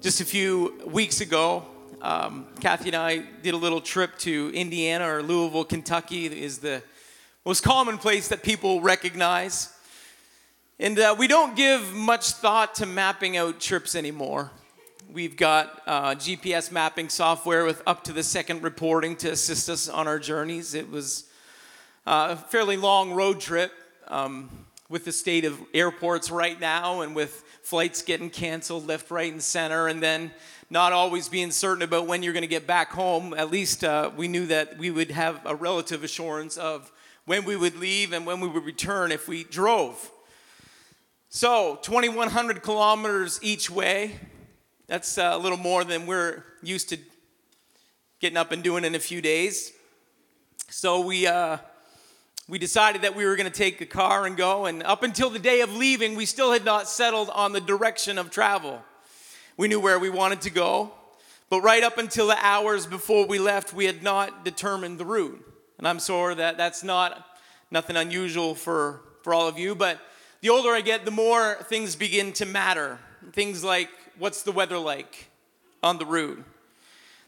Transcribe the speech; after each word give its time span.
Just 0.00 0.22
a 0.22 0.24
few 0.24 0.80
weeks 0.86 1.20
ago, 1.20 1.62
um, 2.00 2.46
Kathy 2.58 2.88
and 2.88 2.96
I 2.96 3.18
did 3.18 3.52
a 3.52 3.56
little 3.58 3.82
trip 3.82 4.16
to 4.20 4.50
Indiana 4.54 5.06
or 5.06 5.22
Louisville, 5.22 5.66
Kentucky, 5.66 6.24
is 6.24 6.56
the 6.56 6.82
most 7.44 7.62
common 7.62 7.98
place 7.98 8.28
that 8.28 8.42
people 8.42 8.80
recognize. 8.80 9.70
And 10.78 10.98
uh, 10.98 11.14
we 11.18 11.26
don't 11.26 11.54
give 11.54 11.92
much 11.92 12.30
thought 12.30 12.76
to 12.76 12.86
mapping 12.86 13.36
out 13.36 13.60
trips 13.60 13.94
anymore. 13.94 14.50
We've 15.12 15.36
got 15.36 15.82
uh, 15.86 16.14
GPS 16.14 16.72
mapping 16.72 17.10
software 17.10 17.66
with 17.66 17.82
up 17.86 18.02
to 18.04 18.14
the 18.14 18.22
second 18.22 18.62
reporting 18.62 19.16
to 19.16 19.32
assist 19.32 19.68
us 19.68 19.86
on 19.86 20.08
our 20.08 20.18
journeys. 20.18 20.72
It 20.72 20.90
was 20.90 21.24
uh, 22.06 22.28
a 22.30 22.36
fairly 22.36 22.78
long 22.78 23.12
road 23.12 23.38
trip 23.38 23.70
um, 24.08 24.48
with 24.90 25.04
the 25.04 25.12
state 25.12 25.44
of 25.44 25.58
airports 25.72 26.32
right 26.32 26.60
now 26.60 27.00
and 27.00 27.14
with 27.14 27.44
flights 27.62 28.02
getting 28.02 28.28
canceled 28.28 28.88
left, 28.88 29.10
right, 29.10 29.32
and 29.32 29.40
center, 29.40 29.86
and 29.86 30.02
then 30.02 30.32
not 30.68 30.92
always 30.92 31.28
being 31.28 31.52
certain 31.52 31.82
about 31.82 32.08
when 32.08 32.24
you're 32.24 32.32
going 32.32 32.42
to 32.42 32.48
get 32.48 32.66
back 32.66 32.90
home. 32.90 33.32
At 33.32 33.52
least 33.52 33.84
uh, 33.84 34.10
we 34.16 34.26
knew 34.26 34.46
that 34.46 34.76
we 34.78 34.90
would 34.90 35.12
have 35.12 35.40
a 35.46 35.54
relative 35.54 36.02
assurance 36.02 36.56
of 36.56 36.90
when 37.24 37.44
we 37.44 37.56
would 37.56 37.76
leave 37.76 38.12
and 38.12 38.26
when 38.26 38.40
we 38.40 38.48
would 38.48 38.64
return 38.64 39.12
if 39.12 39.28
we 39.28 39.44
drove. 39.44 40.10
So, 41.28 41.78
2,100 41.82 42.60
kilometers 42.60 43.38
each 43.42 43.70
way. 43.70 44.18
That's 44.88 45.16
uh, 45.16 45.30
a 45.32 45.38
little 45.38 45.56
more 45.56 45.84
than 45.84 46.06
we're 46.06 46.42
used 46.64 46.88
to 46.88 46.98
getting 48.18 48.36
up 48.36 48.50
and 48.50 48.64
doing 48.64 48.84
in 48.84 48.96
a 48.96 49.00
few 49.00 49.22
days. 49.22 49.72
So, 50.68 51.00
we. 51.00 51.28
Uh, 51.28 51.58
we 52.50 52.58
decided 52.58 53.02
that 53.02 53.14
we 53.14 53.24
were 53.24 53.36
going 53.36 53.48
to 53.48 53.56
take 53.56 53.78
the 53.78 53.86
car 53.86 54.26
and 54.26 54.36
go. 54.36 54.66
And 54.66 54.82
up 54.82 55.04
until 55.04 55.30
the 55.30 55.38
day 55.38 55.60
of 55.60 55.72
leaving, 55.72 56.16
we 56.16 56.26
still 56.26 56.52
had 56.52 56.64
not 56.64 56.88
settled 56.88 57.30
on 57.30 57.52
the 57.52 57.60
direction 57.60 58.18
of 58.18 58.32
travel. 58.32 58.82
We 59.56 59.68
knew 59.68 59.78
where 59.78 60.00
we 60.00 60.10
wanted 60.10 60.40
to 60.42 60.50
go, 60.50 60.90
but 61.48 61.60
right 61.60 61.84
up 61.84 61.96
until 61.96 62.26
the 62.26 62.36
hours 62.44 62.86
before 62.86 63.24
we 63.24 63.38
left, 63.38 63.72
we 63.72 63.84
had 63.84 64.02
not 64.02 64.44
determined 64.44 64.98
the 64.98 65.04
route. 65.04 65.40
And 65.78 65.86
I'm 65.86 66.00
sure 66.00 66.34
that 66.34 66.56
that's 66.56 66.82
not 66.82 67.24
nothing 67.70 67.94
unusual 67.96 68.56
for, 68.56 69.02
for 69.22 69.32
all 69.32 69.46
of 69.46 69.56
you, 69.56 69.76
but 69.76 70.00
the 70.40 70.48
older 70.48 70.70
I 70.70 70.80
get, 70.80 71.04
the 71.04 71.12
more 71.12 71.54
things 71.64 71.94
begin 71.94 72.32
to 72.32 72.46
matter. 72.46 72.98
Things 73.32 73.62
like 73.62 73.90
what's 74.18 74.42
the 74.42 74.50
weather 74.50 74.78
like 74.78 75.28
on 75.84 75.98
the 75.98 76.06
route? 76.06 76.44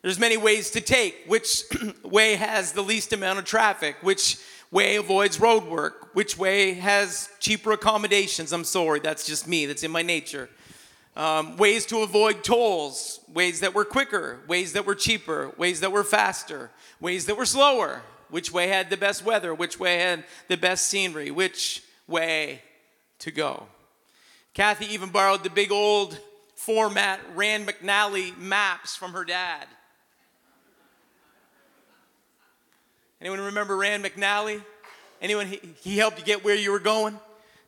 There's 0.02 0.18
many 0.18 0.36
ways 0.36 0.72
to 0.72 0.80
take. 0.80 1.14
Which 1.28 1.62
way 2.02 2.34
has 2.34 2.72
the 2.72 2.82
least 2.82 3.12
amount 3.12 3.38
of 3.38 3.44
traffic? 3.44 3.96
Which 4.00 4.38
way 4.72 4.96
avoids 4.96 5.38
road 5.38 5.64
work? 5.64 6.08
Which 6.14 6.36
way 6.36 6.74
has 6.74 7.28
cheaper 7.38 7.70
accommodations? 7.70 8.52
I'm 8.52 8.64
sorry, 8.64 8.98
that's 8.98 9.24
just 9.24 9.46
me, 9.46 9.66
that's 9.66 9.84
in 9.84 9.92
my 9.92 10.02
nature. 10.02 10.48
Um, 11.14 11.58
ways 11.58 11.86
to 11.86 11.98
avoid 11.98 12.42
tolls, 12.42 13.20
ways 13.32 13.60
that 13.60 13.74
were 13.74 13.84
quicker, 13.84 14.40
ways 14.48 14.72
that 14.72 14.86
were 14.86 14.94
cheaper, 14.94 15.52
ways 15.58 15.80
that 15.80 15.92
were 15.92 16.04
faster, 16.04 16.70
ways 17.00 17.26
that 17.26 17.36
were 17.36 17.46
slower. 17.46 18.02
Which 18.30 18.50
way 18.50 18.68
had 18.68 18.88
the 18.88 18.96
best 18.96 19.22
weather? 19.22 19.54
Which 19.54 19.78
way 19.78 19.98
had 19.98 20.24
the 20.48 20.56
best 20.56 20.88
scenery? 20.88 21.30
Which 21.30 21.82
way 22.08 22.62
to 23.18 23.30
go? 23.30 23.66
Kathy 24.54 24.86
even 24.86 25.10
borrowed 25.10 25.44
the 25.44 25.50
big 25.50 25.70
old 25.70 26.18
format 26.54 27.20
Rand 27.34 27.66
McNally 27.66 28.36
maps 28.38 28.96
from 28.96 29.12
her 29.12 29.24
dad. 29.24 29.66
Anyone 33.22 33.40
remember 33.42 33.76
Rand 33.76 34.04
McNally? 34.04 34.60
Anyone, 35.20 35.46
he, 35.46 35.60
he 35.80 35.96
helped 35.96 36.18
you 36.18 36.24
get 36.24 36.44
where 36.44 36.56
you 36.56 36.72
were 36.72 36.80
going? 36.80 37.16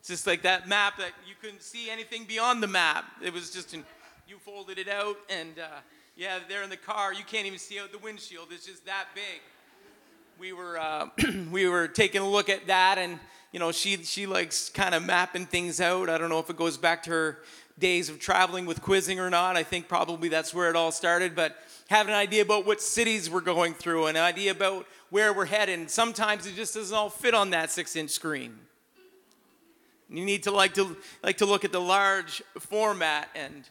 It's 0.00 0.08
just 0.08 0.27
like 0.27 0.42
that 0.42 0.66
map 0.66 0.96
that 0.98 1.12
you 1.28 1.36
couldn't 1.41 1.62
see 1.62 1.88
anything 1.88 2.24
beyond 2.24 2.61
the 2.61 2.66
map. 2.66 3.05
It 3.22 3.33
was 3.33 3.50
just, 3.50 3.72
in, 3.72 3.84
you 4.27 4.38
folded 4.38 4.80
it 4.80 4.88
out 4.88 5.16
and 5.30 5.56
uh, 5.61 5.78
yeah, 6.16 6.41
there 6.48 6.64
in 6.64 6.70
the 6.70 6.77
car, 6.77 7.14
you 7.14 7.22
can't 7.22 7.46
even 7.46 7.61
see 7.61 7.78
out 7.78 7.92
the 7.92 7.98
windshield. 7.98 8.48
It's 8.50 8.66
just 8.66 8.84
that 8.86 9.05
big. 9.14 9.42
We 10.41 10.52
were, 10.52 10.77
uh, 10.77 11.11
we 11.52 11.68
were 11.68 11.86
taking 11.86 12.20
a 12.20 12.28
look 12.28 12.48
at 12.48 12.67
that 12.67 12.98
and, 12.98 13.20
you 13.52 13.61
know, 13.61 13.70
she, 13.70 13.98
she 13.98 14.27
likes 14.27 14.70
kind 14.70 14.92
of 14.92 15.05
mapping 15.05 15.46
things 15.46 15.80
out. 15.80 16.11
I 16.11 16.18
don't 16.18 16.30
know 16.30 16.40
if 16.40 16.51
it 16.51 16.57
goes 16.57 16.77
back 16.77 17.05
to 17.05 17.11
her 17.11 17.39
days 17.78 18.08
of 18.08 18.18
traveling 18.18 18.67
with 18.67 18.83
quizzing 18.83 19.20
or 19.20 19.30
not. 19.30 19.57
I 19.57 19.62
think 19.62 19.86
probably 19.86 20.28
that's 20.28 20.52
where 20.52 20.68
it 20.68 20.74
all 20.74 20.90
started, 20.90 21.36
but 21.36 21.57
having 21.89 22.12
an 22.12 22.18
idea 22.18 22.42
about 22.42 22.67
what 22.67 22.80
cities 22.80 23.30
we're 23.30 23.40
going 23.40 23.74
through, 23.74 24.07
an 24.07 24.17
idea 24.17 24.51
about 24.51 24.86
where 25.14 25.33
we're 25.33 25.45
headed. 25.45 25.89
Sometimes 25.89 26.45
it 26.45 26.57
just 26.57 26.75
doesn't 26.75 26.97
all 26.97 27.08
fit 27.08 27.35
on 27.35 27.51
that 27.51 27.70
six 27.70 27.95
inch 27.95 28.11
screen. 28.11 28.58
You 30.11 30.25
need 30.25 30.42
to 30.42 30.51
like 30.51 30.75
to 30.75 30.97
like 31.23 31.36
to 31.36 31.47
look 31.47 31.64
at 31.64 31.70
the 31.70 31.80
large 31.80 32.42
format 32.58 33.29
and 33.36 33.63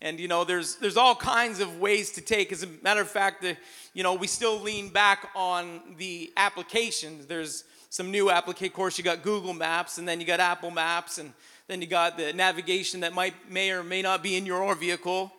and 0.00 0.18
you 0.18 0.28
know 0.28 0.44
there's 0.44 0.76
there's 0.76 0.96
all 0.96 1.14
kinds 1.14 1.60
of 1.60 1.78
ways 1.78 2.12
to 2.12 2.22
take. 2.22 2.52
As 2.52 2.62
a 2.62 2.68
matter 2.82 3.02
of 3.02 3.10
fact, 3.10 3.42
the, 3.42 3.54
you 3.92 4.02
know 4.02 4.14
we 4.14 4.26
still 4.26 4.58
lean 4.60 4.88
back 4.88 5.28
on 5.36 5.82
the 5.98 6.32
applications. 6.38 7.26
There's 7.26 7.64
some 7.90 8.10
new 8.10 8.30
application. 8.30 8.72
Of 8.72 8.76
course, 8.76 8.96
you 8.96 9.04
got 9.04 9.22
Google 9.22 9.52
Maps, 9.52 9.98
and 9.98 10.08
then 10.08 10.20
you 10.20 10.26
got 10.26 10.40
Apple 10.40 10.70
Maps, 10.70 11.18
and 11.18 11.34
then 11.66 11.82
you 11.82 11.86
got 11.86 12.16
the 12.16 12.32
navigation 12.32 13.00
that 13.00 13.12
might 13.12 13.34
may 13.52 13.72
or 13.72 13.82
may 13.82 14.00
not 14.00 14.22
be 14.22 14.36
in 14.36 14.46
your 14.46 14.74
vehicle. 14.74 15.30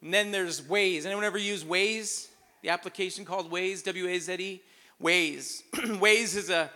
And 0.00 0.14
then 0.14 0.30
there's 0.30 0.62
Waze. 0.62 1.04
Anyone 1.04 1.24
ever 1.24 1.36
use 1.36 1.62
Waze? 1.62 2.28
The 2.62 2.70
application 2.70 3.26
called 3.26 3.50
Waze, 3.50 3.84
W 3.84 4.08
A 4.08 4.18
Z 4.18 4.32
E? 4.32 4.62
Waze. 5.02 5.62
Waze 5.72 6.36
is 6.36 6.50
a 6.50 6.70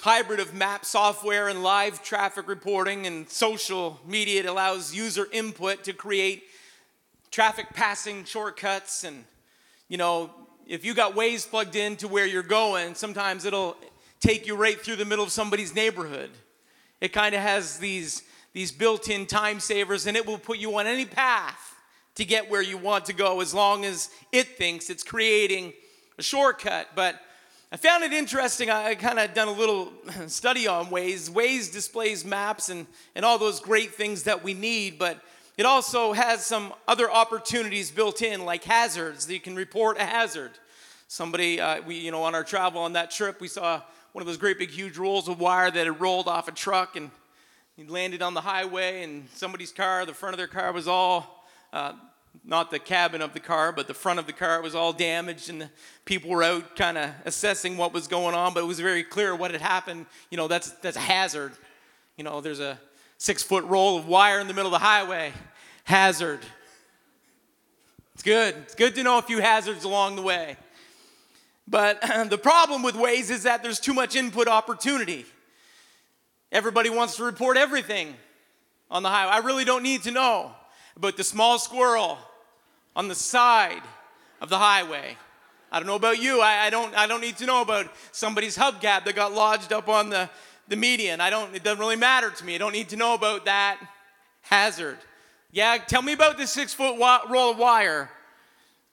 hybrid 0.00 0.40
of 0.40 0.54
map 0.54 0.84
software 0.84 1.48
and 1.48 1.62
live 1.62 2.02
traffic 2.02 2.48
reporting 2.48 3.06
and 3.06 3.28
social 3.28 4.00
media. 4.06 4.40
It 4.40 4.46
allows 4.46 4.94
user 4.94 5.28
input 5.30 5.84
to 5.84 5.92
create 5.92 6.44
traffic 7.30 7.66
passing 7.74 8.24
shortcuts. 8.24 9.04
And, 9.04 9.24
you 9.88 9.98
know, 9.98 10.30
if 10.66 10.84
you 10.84 10.94
got 10.94 11.14
Waze 11.14 11.48
plugged 11.48 11.76
in 11.76 11.96
to 11.96 12.08
where 12.08 12.26
you're 12.26 12.42
going, 12.42 12.94
sometimes 12.94 13.44
it'll 13.44 13.76
take 14.20 14.46
you 14.46 14.56
right 14.56 14.80
through 14.80 14.96
the 14.96 15.04
middle 15.04 15.24
of 15.24 15.30
somebody's 15.30 15.74
neighborhood. 15.74 16.30
It 17.00 17.12
kind 17.12 17.34
of 17.34 17.40
has 17.40 17.78
these, 17.78 18.22
these 18.52 18.72
built 18.72 19.08
in 19.08 19.26
time 19.26 19.60
savers, 19.60 20.06
and 20.06 20.16
it 20.16 20.26
will 20.26 20.38
put 20.38 20.58
you 20.58 20.76
on 20.78 20.86
any 20.86 21.06
path 21.06 21.76
to 22.16 22.24
get 22.24 22.50
where 22.50 22.62
you 22.62 22.76
want 22.76 23.04
to 23.06 23.12
go 23.12 23.40
as 23.40 23.54
long 23.54 23.84
as 23.84 24.10
it 24.32 24.58
thinks 24.58 24.90
it's 24.90 25.04
creating 25.04 25.72
a 26.18 26.22
shortcut. 26.22 26.88
But 26.94 27.20
I 27.72 27.76
found 27.76 28.02
it 28.02 28.12
interesting. 28.12 28.68
I 28.68 28.96
kind 28.96 29.20
of 29.20 29.32
done 29.32 29.46
a 29.46 29.52
little 29.52 29.92
study 30.26 30.66
on 30.66 30.86
Waze. 30.86 31.30
Waze 31.30 31.72
displays 31.72 32.24
maps 32.24 32.68
and, 32.68 32.84
and 33.14 33.24
all 33.24 33.38
those 33.38 33.60
great 33.60 33.94
things 33.94 34.24
that 34.24 34.42
we 34.42 34.54
need, 34.54 34.98
but 34.98 35.22
it 35.56 35.64
also 35.64 36.12
has 36.12 36.44
some 36.44 36.74
other 36.88 37.08
opportunities 37.08 37.92
built 37.92 38.22
in, 38.22 38.44
like 38.44 38.64
hazards. 38.64 39.26
That 39.26 39.34
you 39.34 39.40
can 39.40 39.54
report 39.54 39.98
a 39.98 40.04
hazard. 40.04 40.50
Somebody, 41.06 41.60
uh, 41.60 41.82
we, 41.82 41.94
you 41.94 42.10
know, 42.10 42.24
on 42.24 42.34
our 42.34 42.42
travel 42.42 42.82
on 42.82 42.94
that 42.94 43.12
trip, 43.12 43.40
we 43.40 43.46
saw 43.46 43.80
one 44.14 44.22
of 44.22 44.26
those 44.26 44.36
great 44.36 44.58
big 44.58 44.70
huge 44.70 44.98
rolls 44.98 45.28
of 45.28 45.38
wire 45.38 45.70
that 45.70 45.86
had 45.86 46.00
rolled 46.00 46.26
off 46.26 46.48
a 46.48 46.52
truck 46.52 46.96
and 46.96 47.12
landed 47.86 48.20
on 48.20 48.34
the 48.34 48.40
highway, 48.40 49.04
and 49.04 49.28
somebody's 49.34 49.70
car, 49.70 50.04
the 50.04 50.12
front 50.12 50.34
of 50.34 50.38
their 50.38 50.48
car 50.48 50.72
was 50.72 50.88
all 50.88 51.46
uh, 51.72 51.92
not 52.44 52.70
the 52.70 52.78
cabin 52.78 53.22
of 53.22 53.32
the 53.32 53.40
car, 53.40 53.72
but 53.72 53.86
the 53.86 53.94
front 53.94 54.18
of 54.18 54.26
the 54.26 54.32
car 54.32 54.60
was 54.62 54.74
all 54.74 54.92
damaged, 54.92 55.50
and 55.50 55.60
the 55.60 55.70
people 56.04 56.30
were 56.30 56.42
out 56.42 56.76
kind 56.76 56.98
of 56.98 57.10
assessing 57.24 57.76
what 57.76 57.92
was 57.92 58.08
going 58.08 58.34
on. 58.34 58.54
But 58.54 58.62
it 58.62 58.66
was 58.66 58.80
very 58.80 59.02
clear 59.02 59.34
what 59.34 59.50
had 59.50 59.60
happened. 59.60 60.06
You 60.30 60.36
know, 60.36 60.48
that's 60.48 60.70
that's 60.72 60.96
a 60.96 61.00
hazard. 61.00 61.52
You 62.16 62.24
know, 62.24 62.40
there's 62.40 62.60
a 62.60 62.78
six 63.18 63.42
foot 63.42 63.64
roll 63.64 63.98
of 63.98 64.06
wire 64.06 64.40
in 64.40 64.48
the 64.48 64.54
middle 64.54 64.74
of 64.74 64.80
the 64.80 64.84
highway. 64.84 65.32
Hazard. 65.84 66.40
It's 68.14 68.22
good. 68.22 68.54
It's 68.62 68.74
good 68.74 68.94
to 68.96 69.02
know 69.02 69.18
a 69.18 69.22
few 69.22 69.40
hazards 69.40 69.84
along 69.84 70.16
the 70.16 70.22
way. 70.22 70.56
But 71.66 72.00
the 72.30 72.38
problem 72.38 72.82
with 72.82 72.94
Waze 72.94 73.30
is 73.30 73.44
that 73.44 73.62
there's 73.62 73.80
too 73.80 73.94
much 73.94 74.16
input 74.16 74.48
opportunity. 74.48 75.24
Everybody 76.52 76.90
wants 76.90 77.16
to 77.16 77.24
report 77.24 77.56
everything 77.56 78.14
on 78.90 79.02
the 79.02 79.08
highway. 79.08 79.32
I 79.32 79.38
really 79.38 79.64
don't 79.64 79.82
need 79.82 80.02
to 80.02 80.10
know 80.10 80.52
about 80.96 81.16
the 81.16 81.24
small 81.24 81.58
squirrel 81.58 82.18
on 82.96 83.08
the 83.08 83.14
side 83.14 83.82
of 84.40 84.48
the 84.48 84.58
highway. 84.58 85.16
I 85.72 85.78
don't 85.78 85.86
know 85.86 85.94
about 85.94 86.20
you. 86.20 86.40
I, 86.40 86.66
I, 86.66 86.70
don't, 86.70 86.94
I 86.96 87.06
don't 87.06 87.20
need 87.20 87.36
to 87.38 87.46
know 87.46 87.62
about 87.62 87.92
somebody's 88.12 88.56
hubcap 88.56 89.04
that 89.04 89.14
got 89.14 89.32
lodged 89.32 89.72
up 89.72 89.88
on 89.88 90.10
the, 90.10 90.28
the 90.68 90.76
median. 90.76 91.20
I 91.20 91.30
don't, 91.30 91.54
it 91.54 91.62
doesn't 91.62 91.78
really 91.78 91.96
matter 91.96 92.30
to 92.30 92.44
me. 92.44 92.56
I 92.56 92.58
don't 92.58 92.72
need 92.72 92.88
to 92.88 92.96
know 92.96 93.14
about 93.14 93.44
that 93.44 93.78
hazard. 94.42 94.98
Yeah, 95.52 95.76
tell 95.78 96.02
me 96.02 96.12
about 96.12 96.38
the 96.38 96.46
six 96.46 96.74
foot 96.74 96.98
wa- 96.98 97.22
roll 97.28 97.52
of 97.52 97.58
wire. 97.58 98.10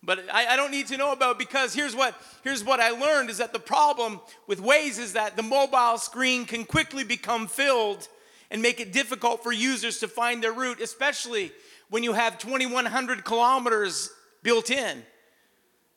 But 0.04 0.25
I, 0.31 0.48
I 0.48 0.56
don't 0.56 0.72
need 0.72 0.88
to 0.88 0.98
know 0.98 1.12
about 1.12 1.39
because 1.39 1.74
here's 1.74 1.95
what, 1.95 2.16
here's 2.44 2.63
what 2.63 2.80
I 2.80 2.92
learned 2.92 3.30
is 3.30 3.39
that 3.39 3.54
the 3.54 3.60
problem 3.60 4.22
with 4.45 4.62
Waze 4.62 5.00
is 5.00 5.13
that 5.13 5.36
the 5.36 5.44
mobile 5.44 5.98
screen 5.98 6.45
can 6.45 6.63
quickly 6.63 7.04
become 7.04 7.48
filled 7.48 8.07
and 8.52 8.62
make 8.62 8.80
it 8.80 8.94
difficult 8.94 9.44
for 9.44 9.52
users 9.52 10.00
to 10.00 10.08
find 10.08 10.44
their 10.44 10.54
route, 10.54 10.82
especially 10.82 11.52
when 11.90 12.04
you 12.04 12.14
have 12.14 12.38
2,100 12.38 13.24
kilometers 13.24 14.10
built 14.44 14.70
in. 14.70 15.04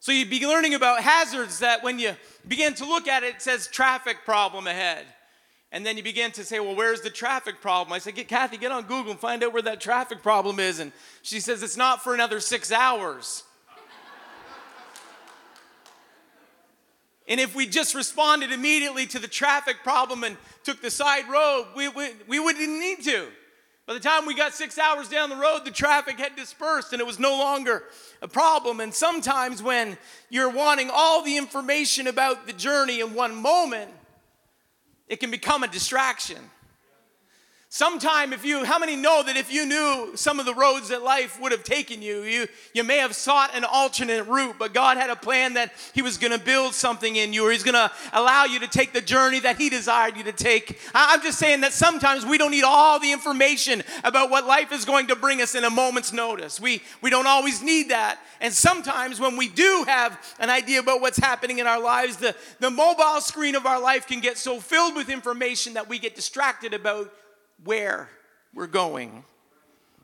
So 0.01 0.13
you'd 0.13 0.31
be 0.31 0.47
learning 0.47 0.75
about 0.75 1.03
hazards 1.03 1.59
that 1.59 1.83
when 1.83 1.99
you 1.99 2.17
begin 2.49 2.75
to 2.75 2.85
look 2.87 3.07
at 3.07 3.23
it, 3.23 3.37
it 3.37 3.43
says 3.43 3.69
traffic 3.69 4.19
problem 4.25 4.67
ahead. 4.67 5.05
And 5.73 5.87
then 5.87 5.97
you 5.97 6.03
begin 6.03 6.33
to 6.33 6.45
say, 6.45 6.59
Well, 6.59 6.75
where's 6.75 7.03
the 7.03 7.11
traffic 7.11 7.61
problem? 7.61 7.93
I 7.93 7.99
said, 7.99 8.15
Get 8.15 8.27
Kathy, 8.27 8.57
get 8.57 8.73
on 8.73 8.85
Google 8.85 9.13
and 9.13 9.21
find 9.21 9.45
out 9.45 9.53
where 9.53 9.63
that 9.63 9.81
traffic 9.81 10.23
problem 10.23 10.59
is. 10.59 10.81
And 10.81 10.91
she 11.23 11.39
says, 11.39 11.63
It's 11.63 11.77
not 11.77 12.03
for 12.03 12.15
another 12.15 12.41
six 12.41 12.73
hours. 12.73 13.45
And 17.31 17.39
if 17.39 17.55
we 17.55 17.65
just 17.65 17.95
responded 17.95 18.51
immediately 18.51 19.07
to 19.07 19.21
the 19.21 19.29
traffic 19.29 19.77
problem 19.85 20.25
and 20.25 20.37
took 20.65 20.83
the 20.83 20.91
side 20.91 21.29
road, 21.31 21.69
we, 21.77 21.89
we, 21.89 22.09
we 22.27 22.41
wouldn't 22.41 22.69
need 22.69 23.05
to. 23.05 23.29
By 23.87 23.95
the 23.95 24.01
time 24.01 24.27
we 24.27 24.35
got 24.35 24.53
six 24.53 24.79
hours 24.79 25.09
down 25.09 25.31
the 25.31 25.37
road, 25.37 25.61
the 25.65 25.71
traffic 25.71 26.19
had 26.19 26.35
dispersed 26.35 26.93
and 26.93 27.01
it 27.01 27.07
was 27.07 27.21
no 27.21 27.39
longer 27.39 27.85
a 28.21 28.27
problem. 28.27 28.81
And 28.81 28.93
sometimes 28.93 29.63
when 29.63 29.97
you're 30.29 30.51
wanting 30.51 30.91
all 30.93 31.23
the 31.23 31.37
information 31.37 32.09
about 32.09 32.49
the 32.49 32.53
journey 32.53 32.99
in 32.99 33.15
one 33.15 33.37
moment, 33.37 33.93
it 35.07 35.21
can 35.21 35.31
become 35.31 35.63
a 35.63 35.69
distraction. 35.69 36.39
Sometime, 37.73 38.33
if 38.33 38.45
you, 38.45 38.65
how 38.65 38.81
many 38.81 38.97
know 38.97 39.23
that 39.23 39.37
if 39.37 39.53
you 39.53 39.65
knew 39.65 40.11
some 40.17 40.41
of 40.41 40.45
the 40.45 40.53
roads 40.53 40.89
that 40.89 41.05
life 41.05 41.41
would 41.41 41.53
have 41.53 41.63
taken 41.63 42.03
you, 42.03 42.23
you, 42.23 42.49
you 42.75 42.83
may 42.83 42.97
have 42.97 43.15
sought 43.15 43.55
an 43.55 43.63
alternate 43.63 44.25
route, 44.25 44.57
but 44.59 44.75
God 44.75 44.97
had 44.97 45.09
a 45.09 45.15
plan 45.15 45.55
that 45.55 45.73
He 45.95 46.03
was 46.03 46.19
going 46.19 46.33
to 46.37 46.45
build 46.45 46.75
something 46.75 47.15
in 47.15 47.33
you, 47.33 47.47
or 47.47 47.53
He's 47.53 47.63
going 47.63 47.75
to 47.75 47.89
allow 48.13 48.45
you 48.45 48.59
to 48.59 48.67
take 48.67 48.93
the 48.93 49.01
journey 49.01 49.39
that 49.39 49.57
He 49.57 49.71
desired 49.71 50.17
you 50.17 50.25
to 50.25 50.33
take. 50.33 50.81
I'm 50.93 51.23
just 51.23 51.39
saying 51.39 51.61
that 51.61 51.73
sometimes 51.73 52.27
we 52.27 52.39
don't 52.39 52.51
need 52.51 52.65
all 52.65 52.99
the 52.99 53.13
information 53.13 53.85
about 54.03 54.31
what 54.31 54.47
life 54.47 54.73
is 54.73 54.85
going 54.85 55.07
to 55.07 55.15
bring 55.15 55.41
us 55.41 55.55
in 55.55 55.63
a 55.63 55.71
moment's 55.71 56.13
notice. 56.13 56.59
We, 56.59 56.83
we 57.03 57.09
don't 57.09 57.29
always 57.29 57.63
need 57.63 57.91
that. 57.91 58.19
And 58.41 58.53
sometimes 58.53 59.21
when 59.21 59.37
we 59.37 59.49
do 59.49 59.85
have 59.87 60.19
an 60.41 60.51
idea 60.51 60.81
about 60.81 61.01
what's 61.01 61.19
happening 61.19 61.61
in 61.61 61.69
our 61.69 61.81
lives, 61.81 62.17
the, 62.17 62.35
the 62.59 62.71
mobile 62.71 63.21
screen 63.21 63.55
of 63.55 63.65
our 63.65 63.81
life 63.81 64.09
can 64.09 64.19
get 64.19 64.39
so 64.39 64.59
filled 64.59 64.97
with 64.97 65.09
information 65.09 65.75
that 65.75 65.89
we 65.89 66.01
get 66.01 66.17
distracted 66.17 66.75
about 66.75 67.13
where 67.65 68.09
we're 68.55 68.67
going. 68.67 69.25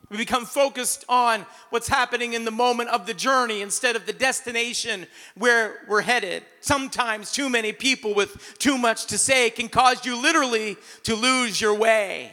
We 0.09 0.15
become 0.15 0.45
focused 0.45 1.03
on 1.09 1.45
what's 1.69 1.89
happening 1.89 2.33
in 2.33 2.45
the 2.45 2.51
moment 2.51 2.89
of 2.89 3.05
the 3.05 3.13
journey 3.13 3.61
instead 3.61 3.97
of 3.97 4.05
the 4.05 4.13
destination 4.13 5.05
where 5.35 5.79
we're 5.89 6.01
headed. 6.01 6.43
Sometimes, 6.61 7.31
too 7.31 7.49
many 7.49 7.73
people 7.73 8.13
with 8.13 8.57
too 8.57 8.77
much 8.77 9.07
to 9.07 9.17
say 9.17 9.49
can 9.49 9.67
cause 9.67 10.05
you 10.05 10.21
literally 10.21 10.77
to 11.03 11.13
lose 11.13 11.59
your 11.59 11.73
way. 11.73 12.31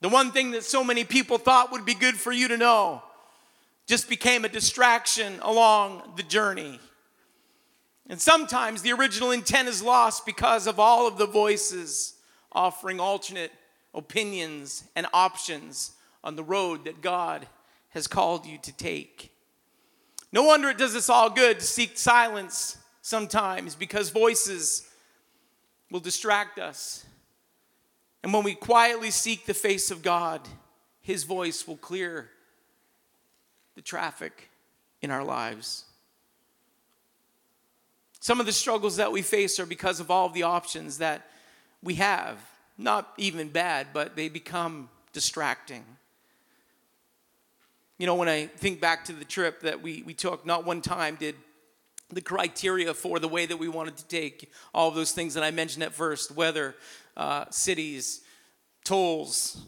The 0.00 0.08
one 0.08 0.30
thing 0.30 0.52
that 0.52 0.64
so 0.64 0.82
many 0.82 1.04
people 1.04 1.36
thought 1.36 1.72
would 1.72 1.84
be 1.84 1.94
good 1.94 2.14
for 2.14 2.32
you 2.32 2.48
to 2.48 2.56
know 2.56 3.02
just 3.86 4.08
became 4.08 4.44
a 4.44 4.48
distraction 4.48 5.38
along 5.42 6.14
the 6.16 6.22
journey. 6.22 6.80
And 8.08 8.18
sometimes 8.18 8.80
the 8.80 8.92
original 8.92 9.32
intent 9.32 9.68
is 9.68 9.82
lost 9.82 10.24
because 10.24 10.66
of 10.66 10.80
all 10.80 11.06
of 11.06 11.18
the 11.18 11.26
voices 11.26 12.14
offering 12.52 13.00
alternate 13.00 13.52
opinions 13.94 14.84
and 14.96 15.06
options 15.12 15.92
on 16.24 16.36
the 16.36 16.42
road 16.42 16.84
that 16.84 17.00
God 17.00 17.46
has 17.90 18.06
called 18.06 18.46
you 18.46 18.58
to 18.58 18.72
take. 18.72 19.32
No 20.32 20.42
wonder 20.42 20.68
it 20.68 20.78
does 20.78 20.94
us 20.94 21.08
all 21.08 21.30
good 21.30 21.58
to 21.60 21.66
seek 21.66 21.96
silence 21.96 22.76
sometimes 23.00 23.74
because 23.74 24.10
voices 24.10 24.88
will 25.90 26.00
distract 26.00 26.58
us. 26.58 27.06
And 28.22 28.32
when 28.32 28.44
we 28.44 28.54
quietly 28.54 29.10
seek 29.10 29.46
the 29.46 29.54
face 29.54 29.90
of 29.90 30.02
God, 30.02 30.46
His 31.00 31.24
voice 31.24 31.66
will 31.66 31.76
clear 31.76 32.28
the 33.74 33.82
traffic 33.82 34.50
in 35.00 35.10
our 35.10 35.24
lives. 35.24 35.84
Some 38.20 38.40
of 38.40 38.46
the 38.46 38.52
struggles 38.52 38.96
that 38.96 39.12
we 39.12 39.22
face 39.22 39.58
are 39.60 39.66
because 39.66 40.00
of 40.00 40.10
all 40.10 40.26
of 40.26 40.34
the 40.34 40.42
options 40.42 40.98
that 40.98 41.30
we 41.82 41.94
have. 41.94 42.38
Not 42.76 43.12
even 43.16 43.48
bad, 43.48 43.88
but 43.92 44.14
they 44.14 44.28
become 44.28 44.88
distracting. 45.12 45.84
You 47.98 48.06
know, 48.06 48.14
when 48.14 48.28
I 48.28 48.46
think 48.46 48.80
back 48.80 49.04
to 49.06 49.12
the 49.12 49.24
trip 49.24 49.62
that 49.62 49.82
we, 49.82 50.02
we 50.04 50.14
took, 50.14 50.46
not 50.46 50.64
one 50.64 50.80
time 50.80 51.16
did 51.16 51.34
the 52.10 52.20
criteria 52.20 52.94
for 52.94 53.18
the 53.18 53.28
way 53.28 53.44
that 53.44 53.56
we 53.56 53.68
wanted 53.68 53.96
to 53.96 54.06
take 54.06 54.50
all 54.72 54.88
of 54.88 54.94
those 54.94 55.12
things 55.12 55.34
that 55.34 55.42
I 55.42 55.50
mentioned 55.50 55.82
at 55.82 55.92
first 55.92 56.30
weather, 56.30 56.76
uh, 57.16 57.46
cities, 57.50 58.20
tolls. 58.84 59.60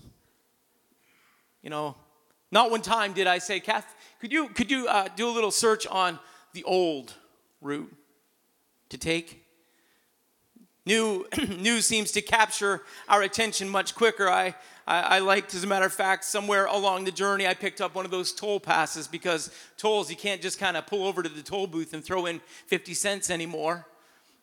You 1.63 1.71
know, 1.71 1.97
not 2.53 2.71
one 2.71 2.83
time 2.83 3.13
did 3.13 3.27
I 3.27 3.39
say, 3.39 3.61
Kath, 3.61 3.95
could 4.21 4.33
you, 4.33 4.49
could 4.49 4.71
you 4.71 4.87
uh, 4.87 5.09
do 5.17 5.29
a 5.29 5.33
little 5.33 5.51
search 5.51 5.87
on 5.87 6.19
the 6.53 6.63
old 6.65 7.13
route 7.61 7.93
to 8.89 8.99
take? 8.99 9.40
New, 10.87 11.27
news 11.59 11.87
seems 11.87 12.11
to 12.13 12.23
capture 12.23 12.83
our 13.09 13.23
attention 13.23 13.69
much 13.69 13.95
quicker. 13.95 14.29
I, 14.29 14.55
I, 14.87 15.01
I, 15.01 15.19
liked, 15.19 15.55
as 15.55 15.63
a 15.63 15.67
matter 15.67 15.87
of 15.87 15.93
fact, 15.93 16.25
somewhere 16.25 16.67
along 16.67 17.05
the 17.05 17.13
journey, 17.13 17.47
I 17.47 17.55
picked 17.55 17.81
up 17.81 17.95
one 17.95 18.05
of 18.05 18.11
those 18.11 18.33
toll 18.33 18.59
passes 18.61 19.07
because 19.07 19.51
tolls, 19.77 20.11
you 20.11 20.17
can't 20.17 20.41
just 20.41 20.59
kind 20.59 20.77
of 20.77 20.87
pull 20.87 21.07
over 21.07 21.23
to 21.23 21.29
the 21.29 21.43
toll 21.43 21.67
booth 21.67 21.93
and 21.93 22.05
throw 22.05 22.27
in 22.27 22.41
50 22.67 22.95
cents 22.95 23.31
anymore. 23.31 23.87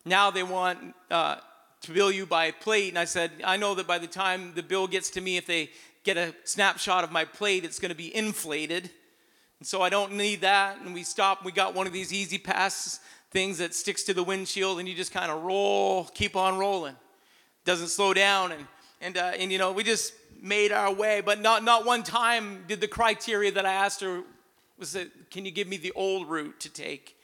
Now 0.05 0.29
they 0.29 0.43
want 0.43 0.95
uh, 1.09 1.37
to 1.81 1.91
bill 1.91 2.11
you 2.11 2.25
by 2.25 2.51
plate. 2.51 2.89
And 2.89 2.99
I 2.99 3.05
said, 3.05 3.31
I 3.43 3.57
know 3.57 3.75
that 3.75 3.87
by 3.87 3.97
the 3.97 4.07
time 4.07 4.53
the 4.55 4.63
bill 4.63 4.87
gets 4.87 5.09
to 5.11 5.21
me, 5.21 5.37
if 5.37 5.47
they 5.47 5.69
get 6.03 6.17
a 6.17 6.33
snapshot 6.43 7.03
of 7.03 7.11
my 7.11 7.25
plate, 7.25 7.65
it's 7.65 7.79
going 7.79 7.89
to 7.89 7.95
be 7.95 8.15
inflated. 8.15 8.91
And 9.59 9.67
so 9.67 9.81
I 9.81 9.89
don't 9.89 10.13
need 10.13 10.41
that. 10.41 10.79
And 10.79 10.93
we 10.93 11.03
stopped, 11.03 11.43
we 11.43 11.51
got 11.51 11.73
one 11.73 11.87
of 11.87 11.93
these 11.93 12.13
E-ZPass 12.13 12.99
things 13.31 13.57
that 13.57 13.75
sticks 13.75 14.03
to 14.03 14.13
the 14.13 14.23
windshield 14.23 14.79
and 14.79 14.87
you 14.87 14.95
just 14.95 15.11
kind 15.11 15.31
of 15.31 15.43
roll, 15.43 16.05
keep 16.05 16.35
on 16.35 16.57
rolling. 16.57 16.95
Doesn't 17.65 17.89
slow 17.89 18.13
down. 18.13 18.51
And, 18.51 18.67
and, 19.01 19.17
uh, 19.17 19.31
and, 19.37 19.51
you 19.51 19.57
know, 19.57 19.71
we 19.71 19.83
just 19.83 20.13
made 20.41 20.71
our 20.71 20.93
way. 20.93 21.21
But 21.21 21.41
not, 21.41 21.63
not 21.63 21.85
one 21.85 22.03
time 22.03 22.63
did 22.67 22.81
the 22.81 22.87
criteria 22.87 23.51
that 23.51 23.65
I 23.65 23.73
asked 23.73 24.01
her 24.01 24.23
was 24.79 24.93
that, 24.93 25.31
can 25.31 25.45
you 25.45 25.51
give 25.51 25.67
me 25.67 25.77
the 25.77 25.91
old 25.91 26.29
route 26.29 26.59
to 26.61 26.69
take? 26.69 27.15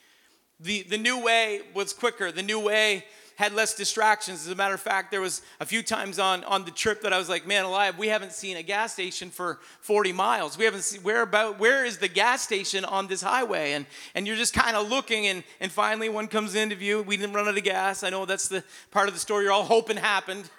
The, 0.60 0.84
the 0.84 0.98
new 0.98 1.24
way 1.24 1.62
was 1.74 1.94
quicker. 1.94 2.32
The 2.32 2.44
new 2.44 2.60
way 2.60 3.06
had 3.36 3.54
less 3.54 3.74
distractions. 3.74 4.46
As 4.46 4.52
a 4.52 4.56
matter 4.56 4.74
of 4.74 4.82
fact, 4.82 5.12
there 5.12 5.22
was 5.22 5.42
a 5.60 5.66
few 5.66 5.82
times 5.82 6.20
on, 6.20 6.44
on 6.44 6.66
the 6.66 6.72
trip 6.72 7.02
that 7.02 7.14
I 7.14 7.18
was 7.18 7.30
like, 7.30 7.48
man 7.48 7.66
alive, 7.66 7.98
we 7.98 8.08
haven't 8.08 8.32
seen 8.32 8.58
a 8.58 8.64
gas 8.64 8.94
station 8.94 9.30
for 9.30 9.60
40 9.82 10.14
miles. 10.14 10.58
We 10.58 10.66
haven't 10.66 10.84
seen, 10.84 11.02
where 11.02 11.22
about, 11.22 11.60
where 11.60 11.86
is 11.86 11.98
the 11.98 12.08
gas 12.08 12.42
station 12.42 12.86
on 12.86 13.08
this 13.08 13.22
highway? 13.22 13.74
And, 13.74 13.86
and 14.16 14.28
you're 14.28 14.36
just 14.36 14.54
kind 14.54 14.76
of 14.76 14.90
looking 14.90 15.28
and, 15.28 15.44
and 15.60 15.72
finally 15.72 16.10
one 16.10 16.28
comes 16.28 16.56
into 16.56 16.76
view. 16.76 17.02
We 17.02 17.18
didn't 17.18 17.34
run 17.34 17.48
out 17.48 17.58
of 17.58 17.64
gas. 17.64 18.04
I 18.04 18.10
know 18.10 18.26
that's 18.26 18.48
the 18.48 18.64
part 18.92 19.08
of 19.08 19.14
the 19.14 19.20
story 19.20 19.46
you're 19.46 19.54
all 19.54 19.64
hoping 19.64 19.98
happened. 19.98 20.50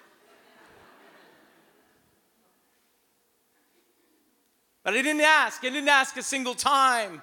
But 4.83 4.93
I 4.93 5.01
didn't 5.01 5.21
ask. 5.21 5.63
I 5.63 5.69
didn't 5.69 5.89
ask 5.89 6.15
a 6.15 6.21
single 6.21 6.53
time 6.53 7.21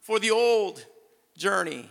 for 0.00 0.20
the 0.20 0.30
old 0.30 0.86
journey. 1.36 1.88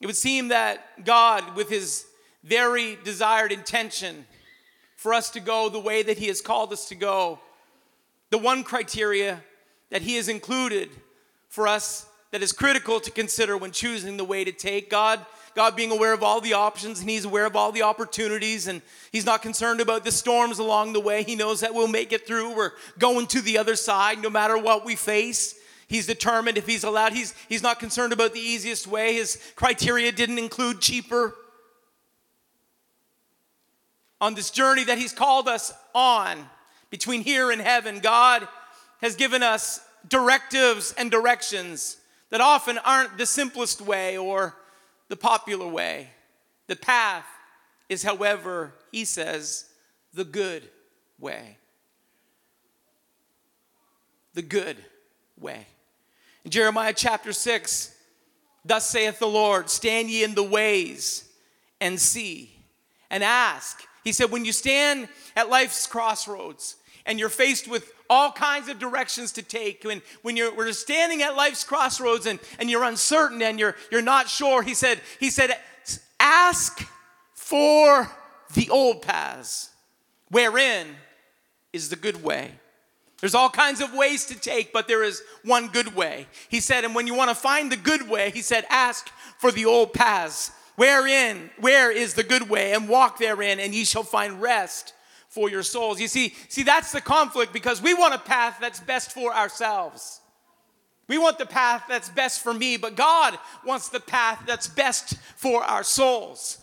It 0.00 0.06
would 0.06 0.16
seem 0.16 0.48
that 0.48 1.04
God, 1.04 1.56
with 1.56 1.68
his 1.68 2.06
very 2.44 2.98
desired 3.04 3.52
intention 3.52 4.26
for 4.96 5.14
us 5.14 5.30
to 5.30 5.40
go 5.40 5.68
the 5.68 5.80
way 5.80 6.02
that 6.02 6.18
he 6.18 6.26
has 6.26 6.40
called 6.40 6.72
us 6.72 6.88
to 6.88 6.94
go, 6.94 7.38
the 8.30 8.38
one 8.38 8.62
criteria 8.64 9.42
that 9.90 10.02
he 10.02 10.16
has 10.16 10.28
included 10.28 10.90
for 11.48 11.68
us 11.68 12.06
that 12.32 12.42
is 12.42 12.52
critical 12.52 13.00
to 13.00 13.10
consider 13.10 13.56
when 13.56 13.70
choosing 13.70 14.16
the 14.16 14.24
way 14.24 14.44
to 14.44 14.52
take 14.52 14.90
God 14.90 15.24
God 15.56 15.74
being 15.74 15.90
aware 15.90 16.12
of 16.12 16.22
all 16.22 16.42
the 16.42 16.52
options 16.52 17.00
and 17.00 17.08
He's 17.08 17.24
aware 17.24 17.46
of 17.46 17.56
all 17.56 17.72
the 17.72 17.82
opportunities 17.82 18.68
and 18.68 18.82
He's 19.10 19.24
not 19.24 19.40
concerned 19.40 19.80
about 19.80 20.04
the 20.04 20.12
storms 20.12 20.58
along 20.58 20.92
the 20.92 21.00
way. 21.00 21.22
He 21.22 21.34
knows 21.34 21.60
that 21.60 21.74
we'll 21.74 21.88
make 21.88 22.12
it 22.12 22.26
through. 22.26 22.54
We're 22.54 22.72
going 22.98 23.26
to 23.28 23.40
the 23.40 23.56
other 23.56 23.74
side 23.74 24.20
no 24.20 24.28
matter 24.28 24.58
what 24.58 24.84
we 24.84 24.94
face. 24.96 25.55
He's 25.88 26.06
determined 26.06 26.58
if 26.58 26.66
he's 26.66 26.84
allowed. 26.84 27.12
He's, 27.12 27.34
he's 27.48 27.62
not 27.62 27.78
concerned 27.78 28.12
about 28.12 28.32
the 28.32 28.40
easiest 28.40 28.86
way. 28.86 29.14
His 29.14 29.38
criteria 29.54 30.10
didn't 30.10 30.38
include 30.38 30.80
cheaper. 30.80 31.34
On 34.20 34.34
this 34.34 34.50
journey 34.50 34.84
that 34.84 34.98
he's 34.98 35.12
called 35.12 35.46
us 35.46 35.72
on 35.94 36.48
between 36.90 37.20
here 37.20 37.50
and 37.50 37.60
heaven, 37.60 38.00
God 38.00 38.48
has 39.00 39.14
given 39.14 39.42
us 39.42 39.80
directives 40.08 40.94
and 40.96 41.10
directions 41.10 41.98
that 42.30 42.40
often 42.40 42.78
aren't 42.78 43.18
the 43.18 43.26
simplest 43.26 43.80
way 43.80 44.16
or 44.18 44.56
the 45.08 45.16
popular 45.16 45.68
way. 45.68 46.10
The 46.66 46.76
path 46.76 47.26
is, 47.88 48.02
however, 48.02 48.72
he 48.90 49.04
says, 49.04 49.66
the 50.12 50.24
good 50.24 50.68
way. 51.20 51.58
The 54.34 54.42
good 54.42 54.76
way. 55.38 55.66
Jeremiah 56.48 56.92
chapter 56.94 57.32
6, 57.32 57.94
thus 58.64 58.88
saith 58.88 59.18
the 59.18 59.26
Lord, 59.26 59.68
stand 59.68 60.10
ye 60.10 60.22
in 60.22 60.34
the 60.34 60.42
ways 60.42 61.28
and 61.80 61.98
see 61.98 62.50
and 63.10 63.24
ask. 63.24 63.82
He 64.04 64.12
said, 64.12 64.30
when 64.30 64.44
you 64.44 64.52
stand 64.52 65.08
at 65.34 65.50
life's 65.50 65.86
crossroads 65.86 66.76
and 67.04 67.18
you're 67.18 67.28
faced 67.28 67.68
with 67.68 67.92
all 68.08 68.30
kinds 68.30 68.68
of 68.68 68.78
directions 68.78 69.32
to 69.32 69.42
take, 69.42 69.82
when, 69.82 70.00
when 70.22 70.36
you're, 70.36 70.54
you're 70.54 70.72
standing 70.72 71.22
at 71.22 71.34
life's 71.34 71.64
crossroads 71.64 72.26
and, 72.26 72.38
and 72.58 72.70
you're 72.70 72.84
uncertain 72.84 73.42
and 73.42 73.58
you're, 73.58 73.74
you're 73.90 74.02
not 74.02 74.28
sure, 74.28 74.62
he 74.62 74.74
said, 74.74 75.00
he 75.18 75.30
said, 75.30 75.56
ask 76.20 76.88
for 77.34 78.10
the 78.54 78.70
old 78.70 79.02
paths, 79.02 79.70
wherein 80.30 80.86
is 81.72 81.88
the 81.88 81.96
good 81.96 82.22
way. 82.22 82.52
There's 83.20 83.34
all 83.34 83.48
kinds 83.48 83.80
of 83.80 83.94
ways 83.94 84.26
to 84.26 84.38
take, 84.38 84.72
but 84.72 84.88
there 84.88 85.02
is 85.02 85.22
one 85.42 85.68
good 85.68 85.94
way. 85.94 86.26
He 86.48 86.60
said, 86.60 86.84
and 86.84 86.94
when 86.94 87.06
you 87.06 87.14
want 87.14 87.30
to 87.30 87.34
find 87.34 87.72
the 87.72 87.76
good 87.76 88.08
way, 88.08 88.30
he 88.30 88.42
said, 88.42 88.66
ask 88.68 89.08
for 89.38 89.50
the 89.50 89.64
old 89.64 89.94
paths. 89.94 90.50
Wherein, 90.76 91.50
where 91.58 91.90
is 91.90 92.12
the 92.12 92.22
good 92.22 92.50
way? 92.50 92.74
And 92.74 92.88
walk 92.88 93.18
therein, 93.18 93.58
and 93.58 93.74
ye 93.74 93.84
shall 93.84 94.02
find 94.02 94.42
rest 94.42 94.92
for 95.28 95.48
your 95.48 95.62
souls. 95.62 95.98
You 95.98 96.08
see, 96.08 96.34
see, 96.48 96.62
that's 96.62 96.92
the 96.92 97.00
conflict 97.00 97.54
because 97.54 97.80
we 97.80 97.94
want 97.94 98.14
a 98.14 98.18
path 98.18 98.58
that's 98.60 98.80
best 98.80 99.12
for 99.12 99.34
ourselves. 99.34 100.20
We 101.08 101.18
want 101.18 101.38
the 101.38 101.46
path 101.46 101.84
that's 101.88 102.10
best 102.10 102.42
for 102.42 102.52
me, 102.52 102.76
but 102.76 102.96
God 102.96 103.38
wants 103.64 103.88
the 103.88 104.00
path 104.00 104.42
that's 104.46 104.66
best 104.66 105.16
for 105.36 105.62
our 105.62 105.84
souls. 105.84 106.58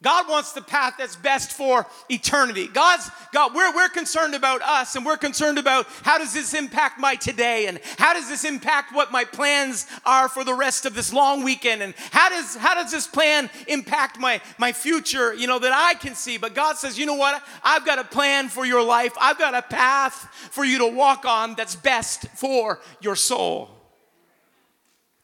God 0.00 0.28
wants 0.28 0.52
the 0.52 0.62
path 0.62 0.94
that's 0.96 1.16
best 1.16 1.50
for 1.50 1.84
eternity. 2.08 2.68
God's 2.68 3.10
God, 3.32 3.52
we're, 3.52 3.74
we're 3.74 3.88
concerned 3.88 4.34
about 4.34 4.62
us 4.62 4.94
and 4.94 5.04
we're 5.04 5.16
concerned 5.16 5.58
about 5.58 5.86
how 6.02 6.18
does 6.18 6.32
this 6.32 6.54
impact 6.54 7.00
my 7.00 7.16
today 7.16 7.66
and 7.66 7.80
how 7.98 8.14
does 8.14 8.28
this 8.28 8.44
impact 8.44 8.94
what 8.94 9.10
my 9.10 9.24
plans 9.24 9.86
are 10.04 10.28
for 10.28 10.44
the 10.44 10.54
rest 10.54 10.86
of 10.86 10.94
this 10.94 11.12
long 11.12 11.42
weekend 11.42 11.82
and 11.82 11.94
how 12.12 12.28
does 12.28 12.54
how 12.54 12.74
does 12.74 12.92
this 12.92 13.08
plan 13.08 13.50
impact 13.66 14.20
my, 14.20 14.40
my 14.56 14.72
future, 14.72 15.34
you 15.34 15.48
know, 15.48 15.58
that 15.58 15.72
I 15.74 15.94
can 15.94 16.14
see. 16.14 16.38
But 16.38 16.54
God 16.54 16.76
says, 16.76 16.96
you 16.96 17.04
know 17.04 17.14
what? 17.14 17.42
I've 17.64 17.84
got 17.84 17.98
a 17.98 18.04
plan 18.04 18.48
for 18.48 18.64
your 18.64 18.84
life. 18.84 19.14
I've 19.20 19.38
got 19.38 19.54
a 19.54 19.62
path 19.62 20.28
for 20.52 20.64
you 20.64 20.78
to 20.78 20.86
walk 20.86 21.24
on 21.24 21.56
that's 21.56 21.74
best 21.74 22.28
for 22.36 22.80
your 23.00 23.16
soul. 23.16 23.77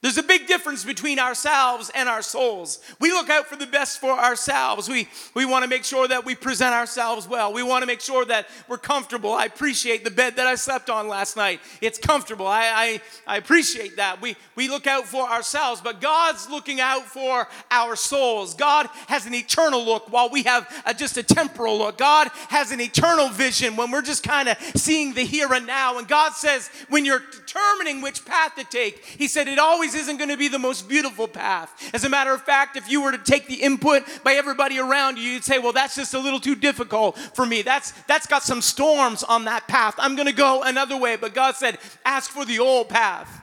There's 0.05 0.19
a 0.19 0.23
big 0.23 0.47
difference 0.47 0.85
between 0.85 1.19
ourselves 1.19 1.91
and 1.95 2.11
our 2.11 2.21
souls. 2.21 2.79
We 3.01 3.11
look 3.13 3.31
out 3.31 3.47
for 3.47 3.57
the 3.57 3.67
best 3.67 4.03
for 4.03 4.11
ourselves. 4.11 4.87
We, 4.87 5.09
we 5.33 5.47
want 5.47 5.63
to 5.63 5.67
make 5.67 5.83
sure 5.83 6.07
that 6.07 6.27
we 6.27 6.35
present 6.35 6.75
ourselves 6.75 7.27
well. 7.27 7.55
We 7.55 7.63
want 7.63 7.85
to 7.85 7.87
make 7.87 8.03
sure 8.03 8.27
that 8.27 8.47
we're 8.69 8.77
comfortable. 8.77 9.33
I 9.33 9.47
appreciate 9.47 10.05
the 10.05 10.11
bed 10.11 10.37
that 10.37 10.47
I 10.47 10.57
slept 10.57 10.91
on 10.91 11.09
last 11.09 11.39
night. 11.39 11.61
It's 11.81 11.99
comfortable. 11.99 12.47
I, 12.47 12.65
I, 12.67 13.01
I 13.27 13.39
appreciate 13.39 13.97
that. 13.97 14.21
We, 14.21 14.37
we 14.57 14.69
look 14.69 14.87
out 14.87 15.07
for 15.07 15.27
ourselves, 15.27 15.81
but 15.81 16.03
God's 16.03 16.51
looking 16.51 16.83
out 16.83 17.07
for 17.07 17.49
our 17.71 17.97
souls. 17.97 18.53
God 18.53 18.89
has 19.09 19.25
an 19.25 19.33
eternal 19.33 19.83
look 19.83 20.13
while 20.13 20.29
we 20.29 20.43
have 20.43 20.71
a, 20.85 20.93
just 20.93 21.17
a 21.17 21.23
temporal 21.23 21.79
look. 21.79 21.97
God 21.97 22.29
has 22.51 22.73
an 22.73 22.81
eternal 22.83 23.31
vision 23.31 23.75
when 23.75 23.91
we're 23.91 24.03
just 24.03 24.23
kind 24.23 24.51
of 24.51 24.59
seeing 24.77 25.15
the 25.15 25.23
here 25.23 25.51
and 25.55 25.67
now. 25.67 25.97
And 25.97 26.07
God 26.07 26.35
says, 26.35 26.69
when 26.91 27.07
you're 27.07 27.23
determining 27.33 28.03
which 28.03 28.27
path 28.27 28.55
to 28.57 28.65
take, 28.65 29.03
He 29.03 29.29
said, 29.29 29.49
it 29.49 29.59
always 29.59 29.94
isn't 29.95 30.17
going 30.17 30.31
to 30.31 30.37
be 30.37 30.49
the 30.49 30.59
most 30.59 30.89
beautiful 30.89 31.29
path. 31.29 31.91
As 31.95 32.05
a 32.05 32.09
matter 32.09 32.33
of 32.33 32.43
fact, 32.43 32.77
if 32.77 32.91
you 32.91 33.03
were 33.03 33.13
to 33.13 33.19
take 33.19 33.47
the 33.47 33.63
input 33.63 34.03
by 34.23 34.35
everybody 34.35 34.79
around 34.79 35.19
you, 35.19 35.25
you'd 35.25 35.45
say, 35.45 35.59
well, 35.59 35.73
that's 35.73 35.95
just 35.95 36.15
a 36.15 36.19
little 36.19 36.41
too 36.41 36.55
difficult 36.55 37.17
for 37.19 37.47
me. 37.47 37.63
That's, 37.63 37.93
that's 38.09 38.27
got 38.27 38.43
some 38.43 38.61
storms 38.61 39.23
on 39.23 39.45
that 39.45 39.69
path. 39.69 39.95
I'm 39.99 40.17
going 40.17 40.29
to 40.29 40.35
go 40.35 40.63
another 40.63 40.97
way. 40.97 41.17
But 41.17 41.35
God 41.35 41.55
said, 41.55 41.79
ask 42.05 42.31
for 42.31 42.45
the 42.45 42.59
old 42.59 42.89
path. 42.89 43.43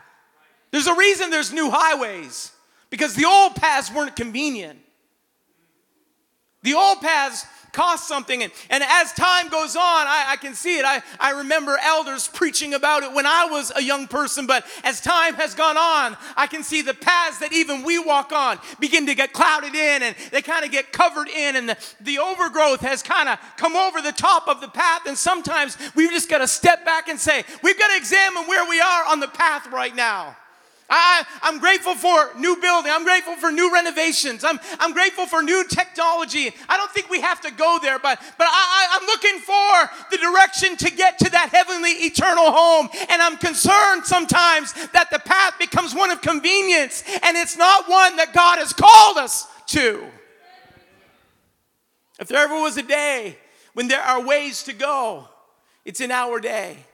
There's 0.71 0.87
a 0.87 0.95
reason 0.95 1.29
there's 1.29 1.53
new 1.53 1.69
highways 1.71 2.51
because 2.89 3.15
the 3.15 3.25
old 3.25 3.55
paths 3.55 3.91
weren't 3.93 4.15
convenient. 4.15 4.79
The 6.63 6.73
old 6.73 7.01
paths 7.01 7.45
cost 7.71 8.07
something. 8.07 8.43
And, 8.43 8.51
and 8.69 8.83
as 8.85 9.13
time 9.13 9.47
goes 9.49 9.75
on, 9.75 9.81
I, 9.81 10.25
I 10.29 10.35
can 10.35 10.53
see 10.53 10.77
it. 10.77 10.85
I, 10.85 11.01
I 11.19 11.31
remember 11.39 11.77
elders 11.81 12.27
preaching 12.27 12.73
about 12.73 13.03
it 13.03 13.13
when 13.13 13.25
I 13.25 13.45
was 13.45 13.71
a 13.75 13.81
young 13.81 14.07
person, 14.07 14.45
but 14.45 14.65
as 14.83 15.01
time 15.01 15.35
has 15.35 15.55
gone 15.55 15.77
on, 15.77 16.17
I 16.35 16.47
can 16.47 16.63
see 16.63 16.81
the 16.81 16.93
paths 16.93 17.39
that 17.39 17.53
even 17.53 17.83
we 17.83 17.97
walk 17.97 18.31
on 18.31 18.59
begin 18.79 19.05
to 19.07 19.15
get 19.15 19.33
clouded 19.33 19.73
in 19.73 20.03
and 20.03 20.15
they 20.31 20.41
kind 20.41 20.65
of 20.65 20.71
get 20.71 20.91
covered 20.91 21.29
in, 21.29 21.55
and 21.55 21.69
the, 21.69 21.77
the 22.01 22.19
overgrowth 22.19 22.81
has 22.81 23.01
kind 23.01 23.29
of 23.29 23.39
come 23.57 23.75
over 23.75 24.01
the 24.01 24.11
top 24.11 24.47
of 24.47 24.61
the 24.61 24.67
path. 24.67 25.03
And 25.07 25.17
sometimes 25.17 25.77
we've 25.95 26.11
just 26.11 26.29
got 26.29 26.39
to 26.39 26.47
step 26.47 26.83
back 26.85 27.07
and 27.07 27.19
say, 27.19 27.43
we've 27.63 27.79
got 27.79 27.89
to 27.89 27.97
examine 27.97 28.43
where 28.47 28.67
we 28.69 28.81
are 28.81 29.05
on 29.07 29.19
the 29.19 29.27
path 29.27 29.71
right 29.71 29.95
now. 29.95 30.35
I, 30.93 31.23
I'm 31.41 31.59
grateful 31.59 31.95
for 31.95 32.31
new 32.37 32.57
building. 32.57 32.91
I'm 32.93 33.05
grateful 33.05 33.37
for 33.37 33.49
new 33.49 33.73
renovations. 33.73 34.43
I'm, 34.43 34.59
I'm 34.77 34.91
grateful 34.91 35.25
for 35.25 35.41
new 35.41 35.65
technology. 35.65 36.51
I 36.67 36.75
don't 36.75 36.91
think 36.91 37.09
we 37.09 37.21
have 37.21 37.39
to 37.41 37.51
go 37.51 37.79
there, 37.81 37.97
but, 37.97 38.19
but 38.37 38.47
I, 38.49 38.99
I'm 38.99 39.05
looking 39.07 39.39
for 39.39 39.89
the 40.11 40.17
direction 40.17 40.75
to 40.75 40.91
get 40.91 41.17
to 41.19 41.29
that 41.31 41.49
heavenly 41.49 41.91
eternal 41.91 42.51
home. 42.51 42.89
And 43.09 43.21
I'm 43.21 43.37
concerned 43.37 44.05
sometimes 44.05 44.73
that 44.91 45.09
the 45.09 45.19
path 45.19 45.57
becomes 45.57 45.95
one 45.95 46.11
of 46.11 46.21
convenience 46.21 47.03
and 47.23 47.37
it's 47.37 47.57
not 47.57 47.89
one 47.89 48.17
that 48.17 48.33
God 48.33 48.59
has 48.59 48.73
called 48.73 49.17
us 49.17 49.47
to. 49.67 50.03
If 52.19 52.27
there 52.27 52.43
ever 52.43 52.59
was 52.59 52.75
a 52.75 52.83
day 52.83 53.37
when 53.73 53.87
there 53.87 54.01
are 54.01 54.21
ways 54.21 54.63
to 54.63 54.73
go, 54.73 55.29
it's 55.85 56.01
in 56.01 56.11
our 56.11 56.41
day. 56.41 56.85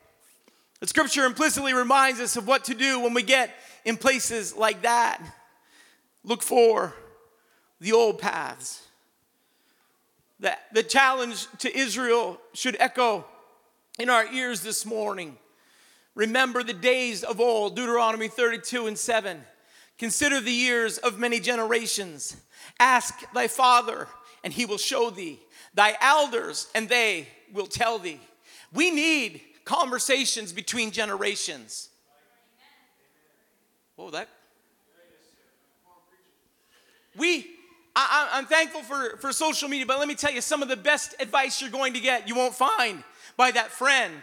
The 0.79 0.87
scripture 0.87 1.25
implicitly 1.25 1.73
reminds 1.73 2.19
us 2.19 2.37
of 2.37 2.47
what 2.47 2.65
to 2.65 2.75
do 2.75 2.99
when 2.99 3.15
we 3.15 3.23
get 3.23 3.49
in 3.87 3.95
places 3.95 4.53
like 4.53 4.81
that. 4.81 5.23
Look 6.21 6.43
for 6.43 6.93
the 7.79 7.93
old 7.93 8.19
paths. 8.19 8.85
The, 10.41 10.57
the 10.73 10.83
challenge 10.83 11.47
to 11.59 11.75
Israel 11.75 12.37
should 12.53 12.75
echo 12.81 13.25
in 13.97 14.09
our 14.09 14.25
ears 14.33 14.61
this 14.61 14.85
morning. 14.85 15.37
Remember 16.15 16.63
the 16.63 16.73
days 16.73 17.23
of 17.23 17.39
old, 17.39 17.77
Deuteronomy 17.77 18.27
32 18.27 18.87
and 18.87 18.99
7. 18.99 19.41
Consider 19.97 20.41
the 20.41 20.51
years 20.51 20.97
of 20.97 21.17
many 21.17 21.39
generations. 21.39 22.35
Ask 22.81 23.15
thy 23.33 23.47
father, 23.47 24.09
and 24.43 24.51
he 24.51 24.65
will 24.65 24.77
show 24.77 25.11
thee, 25.11 25.39
thy 25.73 25.95
elders, 26.01 26.67
and 26.75 26.89
they 26.89 27.29
will 27.53 27.67
tell 27.67 27.99
thee. 27.99 28.19
We 28.73 28.91
need 28.91 29.39
conversations 29.63 30.51
between 30.51 30.91
generations. 30.91 31.87
Oh, 33.97 34.11
that. 34.11 34.29
We, 37.15 37.47
I, 37.95 38.29
I'm 38.33 38.45
thankful 38.45 38.83
for, 38.83 39.17
for 39.17 39.33
social 39.33 39.67
media, 39.67 39.87
but 39.87 39.97
let 39.97 40.07
me 40.07 40.13
tell 40.13 40.31
you 40.31 40.41
some 40.41 40.61
of 40.61 40.69
the 40.69 40.75
best 40.75 41.15
advice 41.19 41.61
you're 41.61 41.71
going 41.71 41.93
to 41.93 41.99
get, 41.99 42.27
you 42.27 42.35
won't 42.35 42.53
find 42.53 43.03
by 43.37 43.49
that 43.51 43.71
friend 43.71 44.21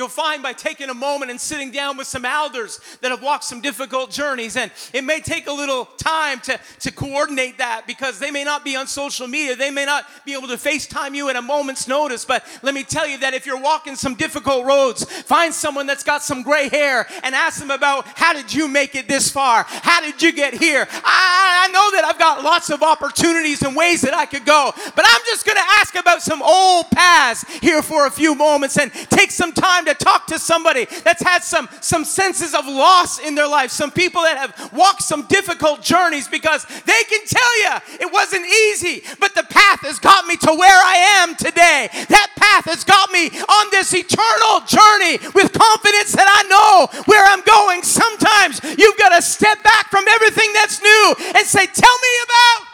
You'll 0.00 0.08
find 0.08 0.42
by 0.42 0.54
taking 0.54 0.88
a 0.88 0.94
moment 0.94 1.30
and 1.30 1.38
sitting 1.38 1.70
down 1.70 1.98
with 1.98 2.06
some 2.06 2.24
elders 2.24 2.80
that 3.02 3.10
have 3.10 3.22
walked 3.22 3.44
some 3.44 3.60
difficult 3.60 4.10
journeys. 4.10 4.56
And 4.56 4.70
it 4.94 5.04
may 5.04 5.20
take 5.20 5.46
a 5.46 5.52
little 5.52 5.84
time 5.98 6.40
to, 6.40 6.58
to 6.78 6.90
coordinate 6.90 7.58
that 7.58 7.86
because 7.86 8.18
they 8.18 8.30
may 8.30 8.42
not 8.42 8.64
be 8.64 8.76
on 8.76 8.86
social 8.86 9.26
media. 9.26 9.56
They 9.56 9.70
may 9.70 9.84
not 9.84 10.06
be 10.24 10.32
able 10.32 10.48
to 10.48 10.54
FaceTime 10.54 11.14
you 11.14 11.28
at 11.28 11.36
a 11.36 11.42
moment's 11.42 11.86
notice. 11.86 12.24
But 12.24 12.46
let 12.62 12.72
me 12.72 12.82
tell 12.82 13.06
you 13.06 13.18
that 13.18 13.34
if 13.34 13.44
you're 13.44 13.60
walking 13.60 13.94
some 13.94 14.14
difficult 14.14 14.64
roads, 14.64 15.04
find 15.04 15.52
someone 15.52 15.86
that's 15.86 16.02
got 16.02 16.22
some 16.22 16.44
gray 16.44 16.70
hair 16.70 17.06
and 17.22 17.34
ask 17.34 17.60
them 17.60 17.70
about 17.70 18.06
how 18.16 18.32
did 18.32 18.54
you 18.54 18.68
make 18.68 18.94
it 18.94 19.06
this 19.06 19.30
far? 19.30 19.66
How 19.68 20.00
did 20.00 20.22
you 20.22 20.32
get 20.32 20.54
here? 20.54 20.88
I, 20.90 21.68
I 21.68 21.72
know 21.72 21.90
that 21.90 22.06
I've 22.06 22.18
got 22.18 22.42
lots 22.42 22.70
of 22.70 22.82
opportunities 22.82 23.60
and 23.60 23.76
ways 23.76 24.00
that 24.00 24.14
I 24.14 24.24
could 24.24 24.46
go, 24.46 24.72
but 24.74 25.04
I'm 25.06 25.20
just 25.26 25.44
going 25.44 25.58
to 25.58 25.68
ask 25.78 25.94
about 25.94 26.22
some 26.22 26.40
old 26.40 26.90
paths 26.90 27.44
here 27.58 27.82
for 27.82 28.06
a 28.06 28.10
few 28.10 28.34
moments 28.34 28.78
and 28.78 28.90
take 29.10 29.30
some 29.30 29.52
time 29.52 29.84
to 29.84 29.89
to 29.92 30.04
talk 30.04 30.26
to 30.28 30.38
somebody 30.38 30.86
that's 31.04 31.22
had 31.22 31.42
some, 31.42 31.68
some 31.80 32.04
senses 32.04 32.54
of 32.54 32.66
loss 32.66 33.18
in 33.18 33.34
their 33.34 33.48
life, 33.48 33.70
some 33.70 33.90
people 33.90 34.22
that 34.22 34.38
have 34.38 34.72
walked 34.72 35.02
some 35.02 35.26
difficult 35.26 35.82
journeys 35.82 36.28
because 36.28 36.64
they 36.86 37.02
can 37.08 37.20
tell 37.26 37.52
you 37.62 37.72
it 38.00 38.12
wasn't 38.12 38.46
easy, 38.46 39.02
but 39.18 39.34
the 39.34 39.44
path 39.44 39.80
has 39.82 39.98
got 39.98 40.26
me 40.26 40.36
to 40.36 40.52
where 40.52 40.80
I 40.84 41.22
am 41.22 41.34
today. 41.34 41.88
That 42.08 42.30
path 42.36 42.64
has 42.66 42.84
got 42.84 43.10
me 43.10 43.28
on 43.28 43.64
this 43.70 43.92
eternal 43.94 44.64
journey 44.66 45.18
with 45.34 45.52
confidence 45.52 46.12
that 46.14 46.28
I 46.28 46.42
know 46.48 47.02
where 47.06 47.24
I'm 47.26 47.42
going. 47.42 47.82
Sometimes 47.82 48.60
you've 48.78 48.98
got 48.98 49.14
to 49.14 49.22
step 49.22 49.62
back 49.62 49.90
from 49.90 50.04
everything 50.08 50.50
that's 50.54 50.80
new 50.82 51.14
and 51.36 51.46
say, 51.46 51.66
Tell 51.66 51.96
me 51.98 52.12
about 52.24 52.69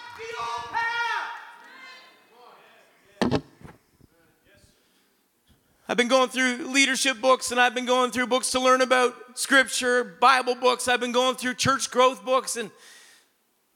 I've 5.88 5.96
been 5.96 6.08
going 6.08 6.30
through 6.30 6.72
leadership 6.72 7.20
books 7.20 7.52
and 7.52 7.60
I've 7.60 7.74
been 7.74 7.86
going 7.86 8.10
through 8.10 8.26
books 8.26 8.50
to 8.50 8.60
learn 8.60 8.80
about 8.80 9.38
scripture, 9.38 10.02
Bible 10.02 10.56
books. 10.56 10.88
I've 10.88 10.98
been 10.98 11.12
going 11.12 11.36
through 11.36 11.54
church 11.54 11.92
growth 11.92 12.24
books 12.24 12.56
and 12.56 12.72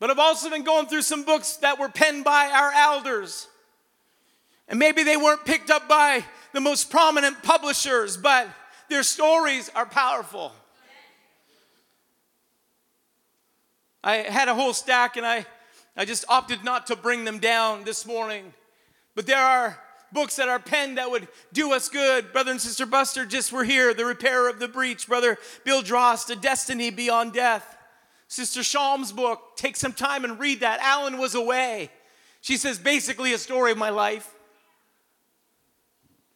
but 0.00 0.10
I've 0.10 0.18
also 0.18 0.48
been 0.48 0.64
going 0.64 0.86
through 0.86 1.02
some 1.02 1.24
books 1.24 1.56
that 1.58 1.78
were 1.78 1.90
penned 1.90 2.24
by 2.24 2.50
our 2.50 2.72
elders. 2.72 3.46
And 4.66 4.78
maybe 4.78 5.02
they 5.02 5.18
weren't 5.18 5.44
picked 5.44 5.70
up 5.70 5.88
by 5.88 6.24
the 6.54 6.60
most 6.60 6.90
prominent 6.90 7.42
publishers, 7.42 8.16
but 8.16 8.48
their 8.88 9.02
stories 9.02 9.70
are 9.74 9.84
powerful. 9.84 10.52
I 14.02 14.16
had 14.16 14.48
a 14.48 14.54
whole 14.54 14.72
stack 14.72 15.18
and 15.18 15.26
I, 15.26 15.44
I 15.96 16.06
just 16.06 16.24
opted 16.28 16.64
not 16.64 16.86
to 16.86 16.96
bring 16.96 17.24
them 17.24 17.38
down 17.38 17.84
this 17.84 18.06
morning. 18.06 18.54
But 19.14 19.26
there 19.26 19.38
are 19.38 19.78
books 20.12 20.36
that 20.36 20.48
are 20.48 20.58
penned 20.58 20.98
that 20.98 21.10
would 21.10 21.28
do 21.52 21.72
us 21.72 21.88
good. 21.88 22.32
Brother 22.32 22.52
and 22.52 22.60
Sister 22.60 22.86
Buster 22.86 23.24
just 23.24 23.52
were 23.52 23.64
here. 23.64 23.94
The 23.94 24.04
Repairer 24.04 24.48
of 24.48 24.58
the 24.58 24.68
Breach. 24.68 25.06
Brother 25.06 25.38
Bill 25.64 25.82
Drost, 25.82 26.30
A 26.30 26.36
Destiny 26.36 26.90
Beyond 26.90 27.32
Death. 27.32 27.76
Sister 28.28 28.62
Shalm's 28.62 29.10
book, 29.10 29.56
take 29.56 29.76
some 29.76 29.92
time 29.92 30.24
and 30.24 30.38
read 30.38 30.60
that. 30.60 30.78
Alan 30.80 31.18
was 31.18 31.34
away. 31.34 31.90
She 32.40 32.56
says, 32.56 32.78
basically, 32.78 33.32
a 33.32 33.38
story 33.38 33.72
of 33.72 33.78
my 33.78 33.90
life. 33.90 34.34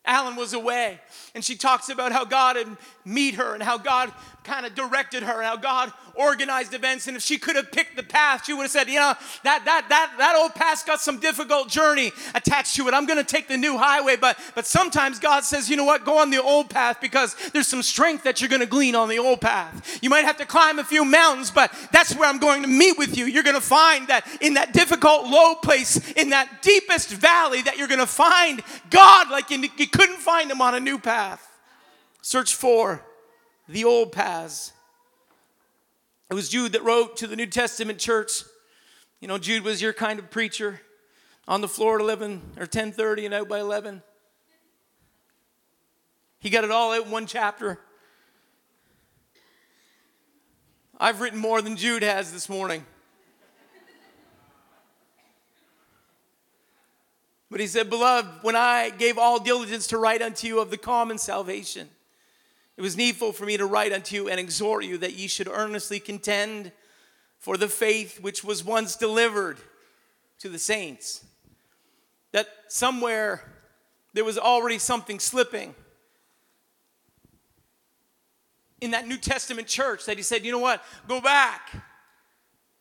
Alan 0.04 0.37
was 0.37 0.52
away, 0.52 1.00
and 1.35 1.43
she 1.43 1.57
talks 1.57 1.88
about 1.88 2.12
how 2.12 2.25
God 2.25 2.57
had 2.57 2.76
meet 3.05 3.35
her 3.35 3.55
and 3.55 3.63
how 3.63 3.79
God 3.79 4.13
kind 4.45 4.67
of 4.67 4.75
directed 4.75 5.23
her 5.23 5.41
and 5.41 5.45
how 5.45 5.57
God 5.57 5.93
organized 6.15 6.75
events. 6.75 7.07
And 7.09 7.17
if 7.17 7.23
she 7.23 7.39
could 7.39 7.57
have 7.57 7.73
picked 7.73 7.97
the 7.97 8.03
path, 8.03 8.45
she 8.45 8.53
would 8.53 8.63
have 8.63 8.71
said, 8.71 8.89
you 8.89 9.01
know, 9.01 9.15
that 9.43 9.65
that 9.65 9.87
that 9.89 10.15
that 10.19 10.37
old 10.37 10.55
path 10.55 10.87
got 10.87 11.01
some 11.01 11.19
difficult 11.19 11.69
journey 11.69 12.13
attached 12.35 12.77
to 12.77 12.87
it. 12.87 12.95
I'm 12.95 13.07
going 13.07 13.19
to 13.19 13.25
take 13.25 13.49
the 13.49 13.57
new 13.57 13.77
highway. 13.77 14.17
But 14.17 14.39
but 14.55 14.67
sometimes 14.67 15.19
God 15.19 15.45
says, 15.45 15.69
you 15.69 15.77
know 15.77 15.85
what, 15.85 16.05
go 16.05 16.19
on 16.19 16.31
the 16.31 16.43
old 16.43 16.71
path 16.71 17.01
because 17.01 17.35
there's 17.53 17.67
some 17.67 17.83
strength 17.83 18.25
that 18.25 18.41
you're 18.41 18.51
going 18.51 18.61
to 18.61 18.67
glean 18.67 18.95
on 18.95 19.09
the 19.09 19.19
old 19.19 19.41
path. 19.41 19.99
You 20.03 20.11
might 20.11 20.25
have 20.25 20.37
to 20.39 20.47
climb 20.47 20.79
a 20.79 20.85
few 20.85 21.05
mountains, 21.05 21.51
but 21.51 21.73
that's 21.93 22.15
where 22.15 22.29
I'm 22.29 22.39
going 22.39 22.63
to 22.63 22.69
meet 22.69 22.99
with 22.99 23.17
you. 23.17 23.25
You're 23.27 23.43
going 23.43 23.55
to 23.55 23.61
find 23.61 24.09
that 24.09 24.27
in 24.41 24.55
that 24.55 24.73
difficult 24.73 25.27
low 25.27 25.55
place, 25.57 26.13
in 26.13 26.31
that 26.31 26.63
deepest 26.63 27.11
valley, 27.11 27.63
that 27.63 27.79
you're 27.79 27.89
going 27.89 28.01
to 28.01 28.07
find 28.07 28.63
God 28.91 29.31
like 29.31 29.51
you, 29.51 29.69
you 29.77 29.87
couldn't 29.87 30.19
find 30.19 30.51
him 30.51 30.61
on 30.61 30.75
a 30.75 30.81
new 30.81 30.99
path. 30.99 31.54
Search 32.25 32.54
for 32.54 33.04
the 33.69 33.85
old 33.85 34.11
paths. 34.11 34.73
It 36.31 36.35
was 36.35 36.49
Jude 36.49 36.73
that 36.73 36.83
wrote 36.83 37.19
to 37.19 37.26
the 37.26 37.37
New 37.37 37.45
Testament 37.45 37.99
church. 37.99 38.45
You 39.21 39.28
know, 39.28 39.37
Jude 39.37 39.62
was 39.62 39.83
your 39.83 39.93
kind 39.93 40.19
of 40.19 40.31
preacher 40.31 40.81
on 41.47 41.61
the 41.61 41.69
floor 41.69 41.97
at 41.97 42.00
11 42.00 42.54
or 42.57 42.64
10:30 42.64 43.26
and 43.26 43.35
out 43.35 43.47
by 43.47 43.61
11. 43.61 44.02
He 46.38 46.49
got 46.49 46.64
it 46.64 46.71
all 46.71 46.93
out 46.93 47.04
in 47.04 47.11
one 47.11 47.26
chapter. 47.26 47.78
I've 50.99 51.21
written 51.21 51.38
more 51.38 51.61
than 51.61 51.76
Jude 51.76 52.02
has 52.02 52.33
this 52.33 52.49
morning. 52.49 52.87
But 57.50 57.61
he 57.61 57.66
said, 57.66 57.90
Beloved, 57.90 58.43
when 58.43 58.57
I 58.57 58.88
gave 58.88 59.19
all 59.19 59.38
diligence 59.38 59.88
to 59.88 59.99
write 59.99 60.23
unto 60.23 60.47
you 60.47 60.61
of 60.61 60.71
the 60.71 60.78
common 60.78 61.19
salvation, 61.19 61.90
it 62.76 62.83
was 62.83 62.97
needful 62.97 63.33
for 63.33 63.47
me 63.47 63.57
to 63.57 63.66
write 63.66 63.93
unto 63.93 64.16
you 64.16 64.28
and 64.28 64.40
exhort 64.40 64.85
you 64.85 64.99
that 64.99 65.14
ye 65.14 65.28
should 65.28 65.49
earnestly 65.49 66.00
contend 66.00 66.73
for 67.38 67.57
the 67.57 67.69
faith 67.69 68.21
which 68.21 68.43
was 68.43 68.64
once 68.64 68.97
delivered 68.97 69.59
to 70.38 70.49
the 70.49 70.59
saints. 70.59 71.25
That 72.33 72.49
somewhere 72.69 73.45
there 74.12 74.25
was 74.25 74.38
already 74.38 74.78
something 74.78 75.21
slipping 75.21 75.75
in 78.81 78.90
that 78.90 79.07
New 79.07 79.16
Testament 79.16 79.69
church 79.69 80.07
that 80.07 80.16
he 80.16 80.23
said, 80.23 80.45
you 80.45 80.52
know 80.52 80.59
what, 80.59 80.83
go 81.09 81.21
back 81.21 81.71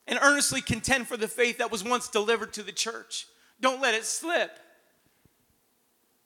and 0.08 0.20
earnestly 0.22 0.62
contend 0.62 1.08
for 1.08 1.18
the 1.18 1.28
faith 1.28 1.60
that 1.60 1.72
was 1.72 1.84
once 1.84 2.10
delivered 2.10 2.52
to 2.54 2.64
the 2.64 2.72
church. 2.72 3.28
Don't 3.62 3.82
let 3.82 3.94
it 3.94 4.06
slip. 4.06 4.60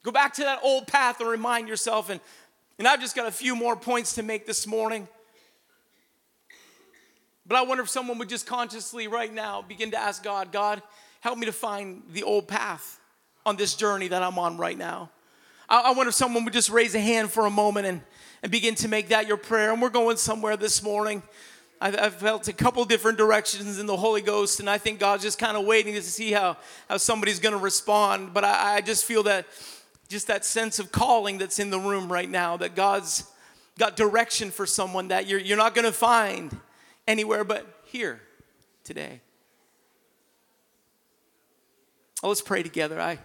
Go 0.04 0.12
back 0.12 0.34
to 0.36 0.44
that 0.44 0.60
old 0.64 0.88
path 0.88 1.20
and 1.20 1.30
remind 1.30 1.68
yourself 1.68 2.10
and 2.10 2.20
and 2.78 2.88
I've 2.88 3.02
just 3.02 3.16
got 3.16 3.28
a 3.28 3.32
few 3.32 3.56
more 3.56 3.76
points 3.76 4.16
to 4.16 4.24
make 4.24 4.46
this 4.46 4.68
morning. 4.68 5.08
But 7.48 7.58
I 7.58 7.62
wonder 7.64 7.82
if 7.82 7.90
someone 7.90 8.18
would 8.20 8.30
just 8.30 8.46
consciously 8.46 9.08
right 9.08 9.34
now 9.34 9.62
begin 9.62 9.92
to 9.92 9.98
ask 9.98 10.24
God, 10.24 10.52
God, 10.52 10.82
help 11.22 11.38
me 11.38 11.46
to 11.46 11.54
find 11.54 12.04
the 12.12 12.24
old 12.24 12.48
path 12.48 13.00
on 13.46 13.56
this 13.56 13.76
journey 13.76 14.10
that 14.10 14.22
I'm 14.22 14.38
on 14.38 14.58
right 14.58 14.78
now. 14.78 15.10
I, 15.70 15.92
wonder 15.92 16.10
if 16.10 16.16
someone 16.16 16.46
would 16.46 16.54
just 16.54 16.70
raise 16.70 16.96
a 16.96 17.00
hand 17.00 17.32
for 17.32 17.46
a 17.46 17.50
moment 17.50 17.88
and, 17.88 18.02
and 18.42 18.52
begin 18.52 18.76
to 18.76 18.88
make 18.88 19.10
that 19.10 19.28
your 19.28 19.36
prayer. 19.36 19.74
And 19.74 19.82
we're 19.82 19.90
going 19.90 20.16
somewhere 20.16 20.56
this 20.56 20.82
morning. 20.82 21.22
I've, 21.82 21.98
I've 22.00 22.16
felt 22.16 22.48
a 22.48 22.54
couple 22.54 22.84
different 22.86 23.18
directions 23.18 23.78
in 23.78 23.86
the 23.86 23.98
Holy 23.98 24.22
Ghost, 24.22 24.62
and 24.62 24.70
I 24.70 24.78
think 24.78 25.00
God's 25.00 25.24
just 25.24 25.38
kind 25.38 25.58
of 25.58 25.66
waiting 25.66 25.94
to 25.96 26.02
see 26.02 26.32
how, 26.32 26.58
how 26.90 26.98
somebody's 26.98 27.40
going 27.40 27.54
to 27.54 27.60
respond. 27.60 28.34
But 28.34 28.46
I, 28.46 28.76
I 28.76 28.82
just 28.82 29.04
feel 29.06 29.24
that 29.24 29.46
just 30.08 30.28
that 30.28 30.46
sense 30.46 30.80
of 30.80 30.92
calling 30.92 31.38
that's 31.38 31.60
in 31.60 31.70
the 31.70 31.80
room 31.80 32.12
right 32.12 32.30
now, 32.30 32.58
that 32.58 32.76
God's 32.76 33.24
got 33.78 33.96
direction 33.96 34.52
for 34.52 34.66
someone 34.66 35.10
that 35.10 35.28
you're, 35.28 35.40
you're 35.40 35.58
not 35.58 35.76
going 35.76 35.86
to 35.86 35.92
find 35.92 36.56
anywhere 37.08 37.44
but 37.44 37.66
here 37.86 38.22
today. 38.84 39.22
Oh, 42.24 42.30
let's 42.30 42.42
pray 42.42 42.64
together. 42.64 43.00
I 43.00 43.20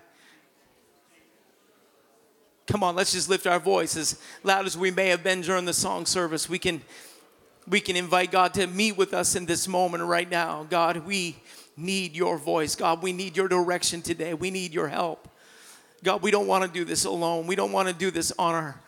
come 2.66 2.82
on, 2.82 2.94
let's 2.94 3.12
just 3.12 3.28
lift 3.28 3.46
our 3.46 3.58
voice 3.58 3.96
as 3.96 4.20
loud 4.44 4.66
as 4.66 4.76
we 4.78 4.90
may 4.90 5.08
have 5.08 5.22
been 5.22 5.40
during 5.40 5.64
the 5.64 5.72
song 5.72 6.06
service. 6.06 6.48
We 6.48 6.58
can 6.58 6.82
we 7.66 7.80
can 7.80 7.96
invite 7.96 8.32
God 8.32 8.54
to 8.54 8.66
meet 8.66 8.96
with 8.96 9.14
us 9.14 9.36
in 9.36 9.46
this 9.46 9.68
moment 9.68 10.02
right 10.04 10.28
now. 10.28 10.66
God, 10.68 11.06
we 11.06 11.36
need 11.76 12.16
your 12.16 12.36
voice. 12.36 12.74
God, 12.74 13.02
we 13.02 13.12
need 13.12 13.36
your 13.36 13.48
direction 13.48 14.02
today. 14.02 14.34
We 14.34 14.50
need 14.50 14.74
your 14.74 14.88
help. 14.88 15.28
God, 16.04 16.22
we 16.22 16.32
don't 16.32 16.48
want 16.48 16.64
to 16.64 16.70
do 16.70 16.84
this 16.84 17.04
alone. 17.04 17.46
We 17.46 17.54
don't 17.54 17.70
want 17.70 17.88
to 17.88 17.94
do 17.94 18.10
this 18.10 18.32
on 18.38 18.54
our, 18.54 18.80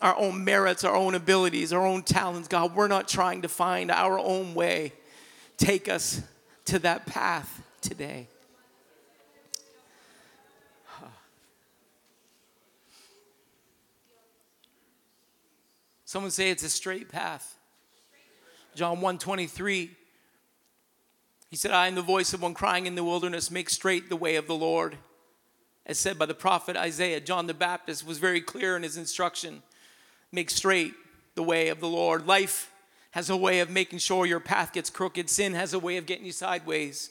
our 0.00 0.16
own 0.16 0.44
merits, 0.44 0.84
our 0.84 0.94
own 0.94 1.14
abilities, 1.14 1.72
our 1.72 1.84
own 1.84 2.02
talents. 2.02 2.46
God, 2.46 2.76
we're 2.76 2.88
not 2.88 3.08
trying 3.08 3.42
to 3.42 3.48
find 3.48 3.90
our 3.90 4.18
own 4.18 4.54
way. 4.54 4.92
Take 5.56 5.88
us 5.88 6.22
to 6.66 6.78
that 6.80 7.06
path 7.06 7.60
today. 7.80 8.28
Someone 16.04 16.30
say 16.30 16.50
it's 16.50 16.62
a 16.62 16.70
straight 16.70 17.10
path. 17.10 17.58
John 18.74 19.00
123. 19.00 19.90
He 21.50 21.56
said, 21.56 21.70
I 21.70 21.88
am 21.88 21.96
the 21.96 22.02
voice 22.02 22.32
of 22.32 22.40
one 22.40 22.54
crying 22.54 22.86
in 22.86 22.94
the 22.94 23.04
wilderness, 23.04 23.50
make 23.50 23.68
straight 23.68 24.08
the 24.08 24.16
way 24.16 24.36
of 24.36 24.46
the 24.46 24.54
Lord 24.54 24.96
as 25.88 25.98
said 25.98 26.18
by 26.18 26.26
the 26.26 26.34
prophet 26.34 26.76
Isaiah. 26.76 27.20
John 27.20 27.46
the 27.46 27.54
Baptist 27.54 28.06
was 28.06 28.18
very 28.18 28.40
clear 28.40 28.76
in 28.76 28.82
his 28.82 28.96
instruction 28.96 29.62
make 30.30 30.50
straight 30.50 30.94
the 31.34 31.42
way 31.42 31.68
of 31.68 31.80
the 31.80 31.88
Lord. 31.88 32.26
Life 32.26 32.70
has 33.12 33.30
a 33.30 33.36
way 33.36 33.60
of 33.60 33.70
making 33.70 33.98
sure 33.98 34.26
your 34.26 34.40
path 34.40 34.74
gets 34.74 34.90
crooked, 34.90 35.30
sin 35.30 35.54
has 35.54 35.72
a 35.72 35.78
way 35.78 35.96
of 35.96 36.04
getting 36.04 36.26
you 36.26 36.32
sideways. 36.32 37.10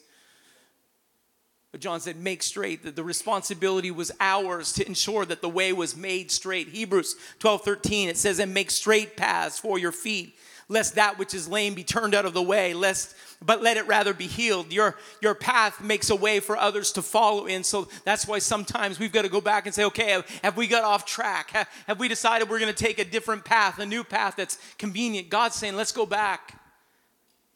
But 1.72 1.82
John 1.82 2.00
said, 2.00 2.16
make 2.16 2.44
straight, 2.44 2.84
that 2.84 2.96
the 2.96 3.04
responsibility 3.04 3.92
was 3.92 4.12
ours 4.20 4.72
to 4.74 4.88
ensure 4.88 5.26
that 5.26 5.42
the 5.42 5.50
way 5.50 5.74
was 5.74 5.98
made 5.98 6.32
straight. 6.32 6.70
Hebrews 6.70 7.16
12 7.40 7.64
13, 7.64 8.10
it 8.10 8.18
says, 8.18 8.40
and 8.40 8.54
make 8.54 8.72
straight 8.72 9.18
paths 9.18 9.60
for 9.60 9.80
your 9.80 9.92
feet 9.92 10.36
lest 10.70 10.96
that 10.96 11.18
which 11.18 11.34
is 11.34 11.48
lame 11.48 11.74
be 11.74 11.84
turned 11.84 12.14
out 12.14 12.26
of 12.26 12.34
the 12.34 12.42
way, 12.42 12.74
lest 12.74 13.16
but 13.46 13.62
let 13.62 13.78
it 13.78 13.88
rather 13.88 14.14
be 14.14 14.28
healed. 14.28 14.74
Your 14.74 14.96
your 15.22 15.36
path 15.36 15.82
makes 15.82 16.10
a 16.10 16.16
way 16.16 16.40
for 16.40 16.58
others 16.58 16.92
to 16.94 17.02
follow 17.02 17.46
in. 17.46 17.64
So 17.64 17.88
that's 18.04 18.28
why 18.28 18.40
sometimes 18.40 19.00
we've 19.00 19.12
got 19.12 19.22
to 19.22 19.30
go 19.30 19.42
back 19.42 19.66
and 19.66 19.76
say, 19.76 19.86
okay, 19.86 20.12
have, 20.12 20.28
have 20.44 20.58
we 20.58 20.68
got 20.68 20.84
off 20.84 21.06
track? 21.06 21.52
Have, 21.52 21.70
have 21.86 22.00
we 22.00 22.08
decided 22.08 22.50
we're 22.50 22.60
going 22.60 22.74
to 22.74 22.84
take 22.84 23.00
a 23.00 23.06
different 23.06 23.46
path, 23.46 23.80
a 23.80 23.86
new 23.86 24.04
path 24.04 24.36
that's 24.36 24.58
convenient? 24.78 25.30
God's 25.30 25.56
saying, 25.56 25.76
let's 25.76 25.92
go 25.92 26.06
back 26.06 26.60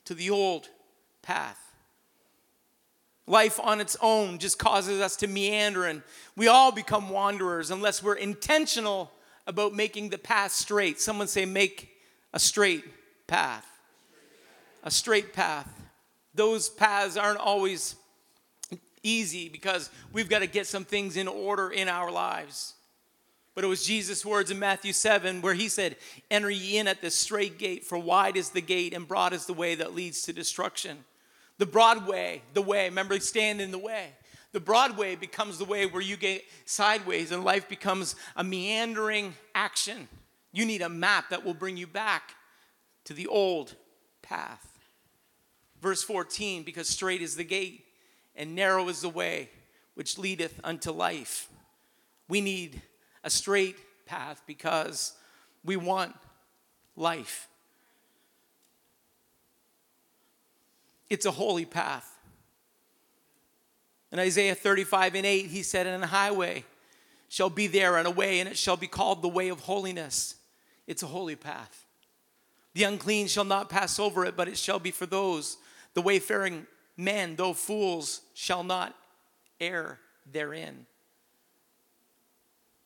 to 0.06 0.14
the 0.14 0.30
old 0.30 0.70
path. 1.22 1.58
Life 3.28 3.60
on 3.60 3.80
its 3.82 3.98
own 4.02 4.40
just 4.40 4.60
causes 4.60 5.00
us 5.00 5.16
to 5.18 5.28
meander, 5.28 5.86
and 5.86 6.02
we 6.36 6.48
all 6.48 6.72
become 6.72 7.10
wanderers 7.10 7.72
unless 7.72 8.04
we're 8.04 8.16
intentional 8.16 9.12
about 9.48 9.74
making 9.74 10.10
the 10.10 10.18
path 10.18 10.52
straight. 10.52 11.00
Someone 11.00 11.28
say, 11.28 11.46
make 11.46 11.90
a 12.34 12.40
straight 12.40 12.84
path. 13.32 13.66
A 14.84 14.92
straight 14.92 15.32
path. 15.32 15.72
Those 16.36 16.68
paths 16.68 17.16
aren't 17.16 17.40
always 17.40 17.96
easy 19.04 19.48
because 19.48 19.90
we've 20.12 20.28
got 20.28 20.40
to 20.40 20.48
get 20.48 20.68
some 20.68 20.84
things 20.84 21.16
in 21.16 21.30
order 21.30 21.70
in 21.70 21.88
our 21.88 22.12
lives. 22.12 22.74
But 23.56 23.64
it 23.64 23.68
was 23.68 23.86
Jesus' 23.86 24.26
words 24.26 24.52
in 24.52 24.60
Matthew 24.60 24.92
7 24.92 25.42
where 25.42 25.54
he 25.54 25.70
said, 25.70 25.96
Enter 26.30 26.50
ye 26.50 26.78
in 26.78 26.90
at 26.90 27.00
the 27.00 27.10
straight 27.10 27.58
gate, 27.58 27.86
for 27.86 27.98
wide 27.98 28.36
is 28.36 28.50
the 28.50 28.60
gate 28.60 28.94
and 28.94 29.08
broad 29.08 29.32
is 29.32 29.46
the 29.46 29.54
way 29.54 29.76
that 29.76 29.96
leads 29.96 30.24
to 30.24 30.34
destruction. 30.34 30.98
The 31.58 31.66
broad 31.66 32.06
way, 32.06 32.42
the 32.54 32.62
way, 32.62 32.90
remember, 32.90 33.18
stand 33.22 33.62
in 33.62 33.72
the 33.72 33.80
way. 33.80 34.10
The 34.52 34.60
broad 34.60 34.98
way 34.98 35.16
becomes 35.16 35.58
the 35.58 35.64
way 35.64 35.86
where 35.86 36.02
you 36.02 36.18
get 36.18 36.44
sideways 36.66 37.32
and 37.32 37.46
life 37.46 37.70
becomes 37.70 38.18
a 38.36 38.44
meandering 38.44 39.36
action. 39.56 40.10
You 40.52 40.66
need 40.66 40.82
a 40.82 40.90
map 40.90 41.30
that 41.30 41.46
will 41.46 41.54
bring 41.54 41.78
you 41.78 41.88
back 41.88 42.34
to 43.06 43.14
the 43.14 43.28
old 43.28 43.76
path. 44.22 44.68
Verse 45.82 46.04
14, 46.04 46.64
because 46.64 46.88
straight 46.88 47.22
is 47.22 47.36
the 47.36 47.44
gate 47.44 47.86
and 48.36 48.56
narrow 48.56 48.88
is 48.88 49.02
the 49.02 49.10
way 49.10 49.50
which 49.96 50.18
leadeth 50.18 50.60
unto 50.64 50.92
life. 50.92 51.50
We 52.28 52.42
need 52.42 52.82
a 53.24 53.30
straight 53.30 53.78
path 54.06 54.42
because 54.46 55.14
we 55.64 55.76
want 55.76 56.16
life. 56.96 57.48
It's 61.10 61.26
a 61.26 61.32
holy 61.32 61.66
path. 61.66 62.08
In 64.12 64.20
Isaiah 64.20 64.56
35 64.56 65.16
and 65.16 65.26
8, 65.26 65.46
he 65.48 65.64
said, 65.64 65.88
And 65.88 66.04
a 66.04 66.08
highway 66.08 66.66
shall 67.28 67.50
be 67.50 67.68
there 67.68 67.98
and 67.98 68.08
a 68.08 68.12
way, 68.12 68.40
and 68.40 68.50
it 68.50 68.58
shall 68.58 68.78
be 68.78 68.88
called 68.88 69.22
the 69.22 69.28
way 69.28 69.50
of 69.50 69.62
holiness. 69.62 70.36
It's 70.88 71.04
a 71.04 71.08
holy 71.08 71.36
path. 71.36 71.81
The 72.74 72.84
unclean 72.84 73.28
shall 73.28 73.44
not 73.44 73.70
pass 73.70 74.00
over 74.00 74.26
it, 74.26 74.38
but 74.38 74.48
it 74.48 74.58
shall 74.58 74.80
be 74.80 74.92
for 74.92 75.06
those. 75.06 75.58
The 75.94 76.02
wayfaring 76.02 76.68
men, 76.98 77.36
though 77.36 77.54
fools, 77.54 78.22
shall 78.34 78.64
not 78.64 78.96
err 79.60 80.00
therein. 80.32 80.86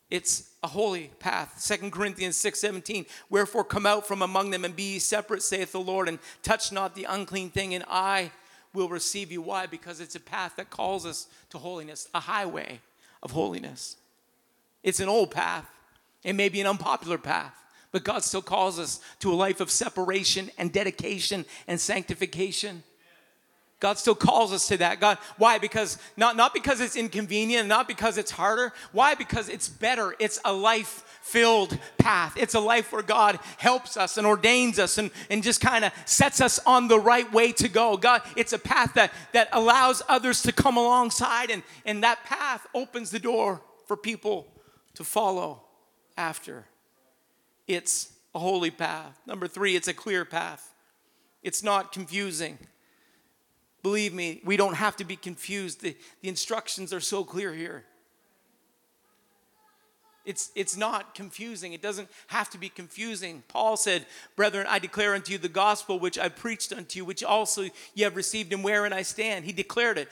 It's 0.08 0.50
a 0.62 0.68
holy 0.68 1.10
path. 1.18 1.54
Second 1.58 1.90
Corinthians 1.90 2.36
6 2.36 2.60
17. 2.60 3.06
Wherefore 3.28 3.64
come 3.64 3.86
out 3.86 4.06
from 4.06 4.22
among 4.22 4.50
them 4.50 4.64
and 4.64 4.74
be 4.74 4.94
ye 4.94 4.98
separate, 4.98 5.42
saith 5.42 5.72
the 5.72 5.80
Lord, 5.80 6.08
and 6.08 6.18
touch 6.42 6.70
not 6.70 6.94
the 6.94 7.04
unclean 7.04 7.50
thing, 7.50 7.74
and 7.74 7.84
I 7.88 8.30
will 8.72 8.88
receive 8.88 9.32
you. 9.32 9.42
Why? 9.42 9.66
Because 9.66 10.00
it's 10.00 10.14
a 10.14 10.20
path 10.20 10.54
that 10.56 10.70
calls 10.70 11.06
us 11.06 11.26
to 11.50 11.58
holiness, 11.58 12.08
a 12.14 12.20
highway 12.20 12.80
of 13.22 13.32
holiness. 13.32 13.96
It's 14.84 15.00
an 15.00 15.08
old 15.08 15.32
path. 15.32 15.68
It 16.22 16.34
may 16.34 16.48
be 16.48 16.60
an 16.60 16.66
unpopular 16.66 17.18
path, 17.18 17.54
but 17.92 18.04
God 18.04 18.24
still 18.24 18.42
calls 18.42 18.78
us 18.78 19.00
to 19.20 19.32
a 19.32 19.34
life 19.34 19.60
of 19.60 19.70
separation 19.70 20.50
and 20.58 20.72
dedication 20.72 21.44
and 21.66 21.80
sanctification. 21.80 22.82
God 23.78 23.98
still 23.98 24.14
calls 24.14 24.52
us 24.52 24.68
to 24.68 24.78
that. 24.78 25.00
God, 25.00 25.18
why? 25.36 25.58
Because 25.58 25.98
not, 26.16 26.34
not 26.34 26.54
because 26.54 26.80
it's 26.80 26.96
inconvenient, 26.96 27.68
not 27.68 27.86
because 27.86 28.16
it's 28.16 28.30
harder. 28.30 28.72
Why? 28.92 29.14
Because 29.14 29.50
it's 29.50 29.68
better. 29.68 30.14
It's 30.18 30.40
a 30.46 30.52
life 30.52 31.04
filled 31.20 31.78
path. 31.98 32.34
It's 32.38 32.54
a 32.54 32.60
life 32.60 32.90
where 32.92 33.02
God 33.02 33.38
helps 33.58 33.98
us 33.98 34.16
and 34.16 34.26
ordains 34.26 34.78
us 34.78 34.96
and, 34.96 35.10
and 35.28 35.42
just 35.42 35.60
kind 35.60 35.84
of 35.84 35.92
sets 36.06 36.40
us 36.40 36.58
on 36.64 36.88
the 36.88 36.98
right 36.98 37.30
way 37.32 37.52
to 37.52 37.68
go. 37.68 37.98
God, 37.98 38.22
it's 38.34 38.54
a 38.54 38.58
path 38.58 38.94
that, 38.94 39.12
that 39.32 39.48
allows 39.52 40.02
others 40.08 40.40
to 40.42 40.52
come 40.52 40.78
alongside, 40.78 41.50
and, 41.50 41.62
and 41.84 42.02
that 42.02 42.24
path 42.24 42.66
opens 42.74 43.10
the 43.10 43.18
door 43.18 43.60
for 43.86 43.96
people 43.96 44.46
to 44.94 45.04
follow 45.04 45.62
after. 46.16 46.64
It's 47.66 48.12
a 48.34 48.38
holy 48.38 48.70
path. 48.70 49.18
Number 49.26 49.48
three, 49.48 49.76
it's 49.76 49.88
a 49.88 49.94
clear 49.94 50.24
path. 50.24 50.74
It's 51.42 51.62
not 51.62 51.92
confusing. 51.92 52.58
Believe 53.82 54.12
me, 54.12 54.40
we 54.44 54.56
don't 54.56 54.74
have 54.74 54.96
to 54.96 55.04
be 55.04 55.16
confused. 55.16 55.80
The, 55.80 55.96
the 56.20 56.28
instructions 56.28 56.92
are 56.92 57.00
so 57.00 57.24
clear 57.24 57.54
here. 57.54 57.84
It's, 60.24 60.50
it's 60.56 60.76
not 60.76 61.14
confusing. 61.14 61.72
It 61.72 61.80
doesn't 61.80 62.08
have 62.26 62.50
to 62.50 62.58
be 62.58 62.68
confusing. 62.68 63.44
Paul 63.46 63.76
said, 63.76 64.06
Brethren, 64.34 64.66
I 64.68 64.80
declare 64.80 65.14
unto 65.14 65.30
you 65.30 65.38
the 65.38 65.48
gospel 65.48 66.00
which 66.00 66.18
I 66.18 66.28
preached 66.28 66.72
unto 66.72 66.98
you, 66.98 67.04
which 67.04 67.22
also 67.22 67.62
ye 67.94 68.02
have 68.02 68.16
received, 68.16 68.52
and 68.52 68.64
wherein 68.64 68.92
I 68.92 69.02
stand. 69.02 69.44
He 69.44 69.52
declared 69.52 69.98
it. 69.98 70.08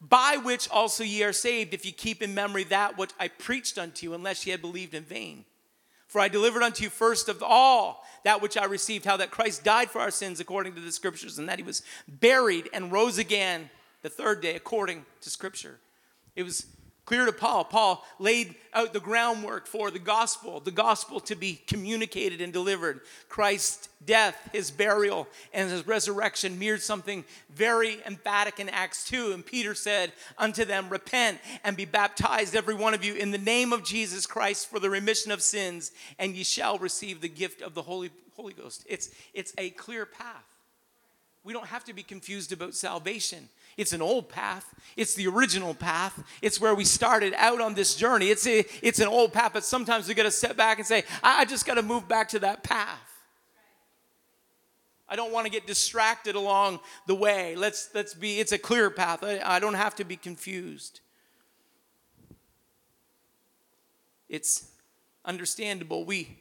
By 0.00 0.38
which 0.40 0.70
also 0.70 1.02
ye 1.02 1.24
are 1.24 1.32
saved, 1.32 1.74
if 1.74 1.84
ye 1.84 1.90
keep 1.90 2.22
in 2.22 2.32
memory 2.32 2.62
that 2.64 2.96
which 2.96 3.10
I 3.18 3.26
preached 3.26 3.76
unto 3.76 4.06
you, 4.06 4.14
unless 4.14 4.46
ye 4.46 4.52
had 4.52 4.60
believed 4.60 4.94
in 4.94 5.02
vain. 5.02 5.44
For 6.16 6.20
I 6.20 6.28
delivered 6.28 6.62
unto 6.62 6.82
you 6.82 6.88
first 6.88 7.28
of 7.28 7.42
all 7.42 8.02
that 8.24 8.40
which 8.40 8.56
I 8.56 8.64
received, 8.64 9.04
how 9.04 9.18
that 9.18 9.30
Christ 9.30 9.64
died 9.64 9.90
for 9.90 10.00
our 10.00 10.10
sins 10.10 10.40
according 10.40 10.74
to 10.76 10.80
the 10.80 10.90
scriptures, 10.90 11.38
and 11.38 11.46
that 11.50 11.58
he 11.58 11.62
was 11.62 11.82
buried 12.08 12.70
and 12.72 12.90
rose 12.90 13.18
again 13.18 13.68
the 14.00 14.08
third 14.08 14.40
day 14.40 14.56
according 14.56 15.04
to 15.20 15.28
scripture. 15.28 15.78
It 16.34 16.44
was 16.44 16.68
Clear 17.06 17.24
to 17.24 17.32
Paul. 17.32 17.62
Paul 17.62 18.04
laid 18.18 18.56
out 18.74 18.92
the 18.92 18.98
groundwork 18.98 19.68
for 19.68 19.92
the 19.92 20.00
gospel, 20.00 20.58
the 20.58 20.72
gospel 20.72 21.20
to 21.20 21.36
be 21.36 21.54
communicated 21.68 22.40
and 22.40 22.52
delivered. 22.52 23.00
Christ's 23.28 23.88
death, 24.04 24.36
his 24.52 24.72
burial, 24.72 25.28
and 25.54 25.70
his 25.70 25.86
resurrection 25.86 26.58
mirrored 26.58 26.82
something 26.82 27.24
very 27.54 27.98
emphatic 28.04 28.58
in 28.58 28.68
Acts 28.68 29.04
2. 29.04 29.30
And 29.30 29.46
Peter 29.46 29.72
said 29.72 30.12
unto 30.36 30.64
them, 30.64 30.88
Repent 30.88 31.38
and 31.62 31.76
be 31.76 31.84
baptized, 31.84 32.56
every 32.56 32.74
one 32.74 32.92
of 32.92 33.04
you, 33.04 33.14
in 33.14 33.30
the 33.30 33.38
name 33.38 33.72
of 33.72 33.84
Jesus 33.84 34.26
Christ 34.26 34.68
for 34.68 34.80
the 34.80 34.90
remission 34.90 35.30
of 35.30 35.42
sins, 35.42 35.92
and 36.18 36.34
ye 36.34 36.42
shall 36.42 36.76
receive 36.76 37.20
the 37.20 37.28
gift 37.28 37.62
of 37.62 37.74
the 37.74 37.82
Holy, 37.82 38.10
Holy 38.34 38.52
Ghost. 38.52 38.84
It's, 38.88 39.10
it's 39.32 39.54
a 39.58 39.70
clear 39.70 40.06
path. 40.06 40.44
We 41.44 41.52
don't 41.52 41.68
have 41.68 41.84
to 41.84 41.92
be 41.92 42.02
confused 42.02 42.50
about 42.50 42.74
salvation. 42.74 43.48
It's 43.76 43.92
an 43.92 44.00
old 44.00 44.28
path. 44.28 44.74
It's 44.96 45.14
the 45.14 45.26
original 45.26 45.74
path. 45.74 46.22
It's 46.40 46.60
where 46.60 46.74
we 46.74 46.84
started 46.84 47.34
out 47.36 47.60
on 47.60 47.74
this 47.74 47.94
journey. 47.94 48.30
It's, 48.30 48.46
a, 48.46 48.64
it's 48.82 49.00
an 49.00 49.08
old 49.08 49.32
path, 49.32 49.52
but 49.52 49.64
sometimes 49.64 50.08
we 50.08 50.14
got 50.14 50.22
to 50.22 50.30
step 50.30 50.56
back 50.56 50.78
and 50.78 50.86
say, 50.86 51.04
I, 51.22 51.40
I 51.40 51.44
just 51.44 51.66
got 51.66 51.74
to 51.74 51.82
move 51.82 52.08
back 52.08 52.28
to 52.30 52.38
that 52.40 52.62
path. 52.62 52.98
I 55.08 55.14
don't 55.14 55.30
want 55.30 55.46
to 55.46 55.52
get 55.52 55.66
distracted 55.66 56.34
along 56.34 56.80
the 57.06 57.14
way. 57.14 57.54
Let's, 57.54 57.90
let's 57.94 58.14
be, 58.14 58.40
it's 58.40 58.52
a 58.52 58.58
clear 58.58 58.90
path. 58.90 59.22
I, 59.22 59.40
I 59.44 59.60
don't 59.60 59.74
have 59.74 59.94
to 59.96 60.04
be 60.04 60.16
confused. 60.16 61.00
It's 64.28 64.68
understandable. 65.24 66.04
We, 66.04 66.38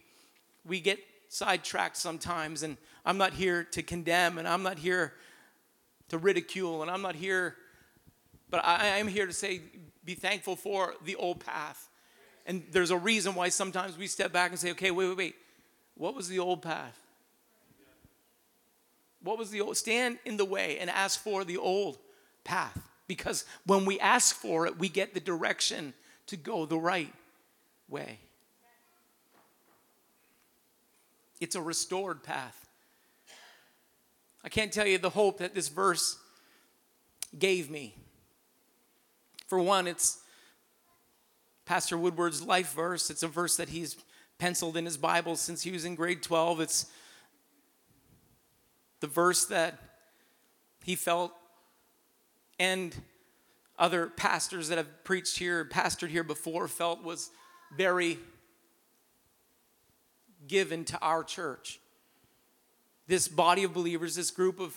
we 0.66 0.80
get 0.80 1.00
sidetracked 1.28 1.98
sometimes, 1.98 2.64
and 2.64 2.78
I'm 3.06 3.18
not 3.18 3.34
here 3.34 3.66
to 3.66 3.84
condemn, 3.84 4.38
and 4.38 4.48
I'm 4.48 4.64
not 4.64 4.80
here 4.80 5.14
to 6.10 6.18
ridicule, 6.18 6.82
and 6.82 6.92
I'm 6.92 7.02
not 7.02 7.16
here, 7.16 7.56
but 8.50 8.64
I 8.64 8.98
am 8.98 9.08
here 9.08 9.26
to 9.26 9.34
say, 9.34 9.62
be 10.04 10.14
thankful 10.14 10.56
for 10.56 10.94
the 11.04 11.16
old 11.16 11.40
path. 11.40 11.90
And 12.46 12.64
there's 12.72 12.92
a 12.92 12.98
reason 12.98 13.34
why 13.34 13.50
sometimes 13.50 13.98
we 13.98 14.08
step 14.08 14.32
back 14.32 14.52
and 14.52 14.60
say, 14.60 14.72
okay, 14.72 14.92
wait, 14.92 15.08
wait, 15.08 15.18
wait. 15.18 15.36
What 15.96 16.16
was 16.16 16.28
the 16.28 16.40
old 16.40 16.62
path? 16.62 17.00
What 19.24 19.40
was 19.40 19.50
the 19.50 19.62
old? 19.62 19.78
Stand 19.78 20.20
in 20.26 20.38
the 20.38 20.46
way 20.46 20.78
and 20.78 20.90
ask 20.90 21.20
for 21.20 21.44
the 21.44 21.58
old 21.58 21.98
path. 22.44 22.78
Because 23.08 23.46
when 23.66 23.86
we 23.86 24.00
ask 24.00 24.36
for 24.36 24.68
it, 24.68 24.78
we 24.78 24.90
get 24.90 25.14
the 25.14 25.20
direction 25.20 25.94
to 26.28 26.38
go 26.38 26.66
the 26.66 26.78
right 26.78 27.14
way. 27.90 28.20
It's 31.42 31.56
a 31.56 31.62
restored 31.62 32.24
path. 32.24 32.65
I 34.46 34.50
can't 34.50 34.72
tell 34.72 34.86
you 34.86 35.00
the 35.00 35.10
hope 35.10 35.40
that 35.40 35.56
this 35.56 35.70
verse 35.70 36.20
gave 37.38 37.72
me. 37.72 37.96
For 39.48 39.60
one, 39.60 39.88
it's 39.88 40.20
Pastor 41.66 41.98
Woodward's 41.98 42.44
life 42.44 42.72
verse. 42.74 43.10
It's 43.10 43.24
a 43.24 43.28
verse 43.28 43.58
that 43.58 43.70
he's 43.70 43.98
penciled 44.38 44.78
in 44.78 44.86
his 44.86 44.98
Bible 44.98 45.36
since 45.36 45.64
he 45.64 45.72
was 45.72 45.84
in 45.84 45.96
grade 45.96 46.22
12. 46.22 46.62
It's 46.62 46.86
the 49.00 49.08
verse 49.08 49.46
that 49.46 49.80
he 50.84 50.94
felt 50.94 51.34
and 52.60 52.96
other 53.80 54.08
pastors 54.08 54.68
that 54.68 54.78
have 54.78 55.04
preached 55.04 55.40
here, 55.40 55.66
pastored 55.66 56.10
here 56.10 56.24
before, 56.24 56.68
felt 56.68 57.04
was 57.04 57.32
very 57.76 58.20
given 60.48 60.86
to 60.86 61.00
our 61.00 61.24
church 61.24 61.80
this 63.08 63.28
body 63.28 63.64
of 63.64 63.74
believers, 63.74 64.16
this 64.16 64.32
group 64.32 64.60
of 64.60 64.76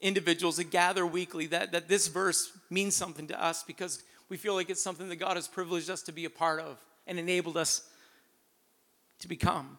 individuals 0.00 0.56
that 0.56 0.70
gather 0.70 1.06
weekly, 1.06 1.46
that, 1.46 1.72
that 1.72 1.88
this 1.88 2.08
verse 2.08 2.52
means 2.70 2.94
something 2.94 3.26
to 3.28 3.42
us 3.42 3.62
because 3.62 4.02
we 4.28 4.36
feel 4.36 4.54
like 4.54 4.70
it's 4.70 4.82
something 4.82 5.08
that 5.08 5.16
God 5.16 5.36
has 5.36 5.48
privileged 5.48 5.90
us 5.90 6.02
to 6.02 6.12
be 6.12 6.24
a 6.24 6.30
part 6.30 6.60
of 6.60 6.78
and 7.06 7.18
enabled 7.18 7.56
us 7.56 7.88
to 9.20 9.28
become. 9.28 9.78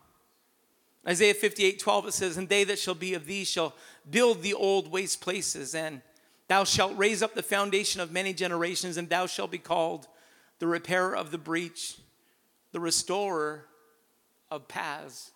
Isaiah 1.07 1.33
58 1.33 1.79
12, 1.79 2.07
it 2.07 2.13
says, 2.13 2.37
And 2.37 2.49
they 2.49 2.63
that 2.65 2.79
shall 2.79 2.95
be 2.95 3.13
of 3.13 3.25
thee 3.25 3.45
shall 3.45 3.73
build 4.09 4.41
the 4.41 4.53
old 4.53 4.91
waste 4.91 5.21
places, 5.21 5.75
and 5.75 6.01
thou 6.47 6.63
shalt 6.63 6.97
raise 6.97 7.21
up 7.21 7.33
the 7.33 7.43
foundation 7.43 8.01
of 8.01 8.11
many 8.11 8.33
generations, 8.33 8.97
and 8.97 9.07
thou 9.07 9.25
shalt 9.25 9.51
be 9.51 9.57
called 9.57 10.07
the 10.59 10.67
repairer 10.67 11.15
of 11.15 11.31
the 11.31 11.37
breach, 11.37 11.97
the 12.71 12.79
restorer 12.79 13.65
of 14.49 14.67
paths 14.67 15.31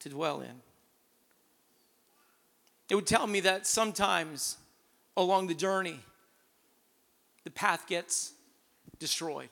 to 0.00 0.08
dwell 0.08 0.40
in. 0.40 0.60
It 2.90 2.94
would 2.94 3.06
tell 3.06 3.26
me 3.26 3.40
that 3.40 3.66
sometimes 3.66 4.58
along 5.16 5.46
the 5.46 5.54
journey, 5.54 6.00
the 7.44 7.50
path 7.50 7.86
gets 7.86 8.32
destroyed. 8.98 9.48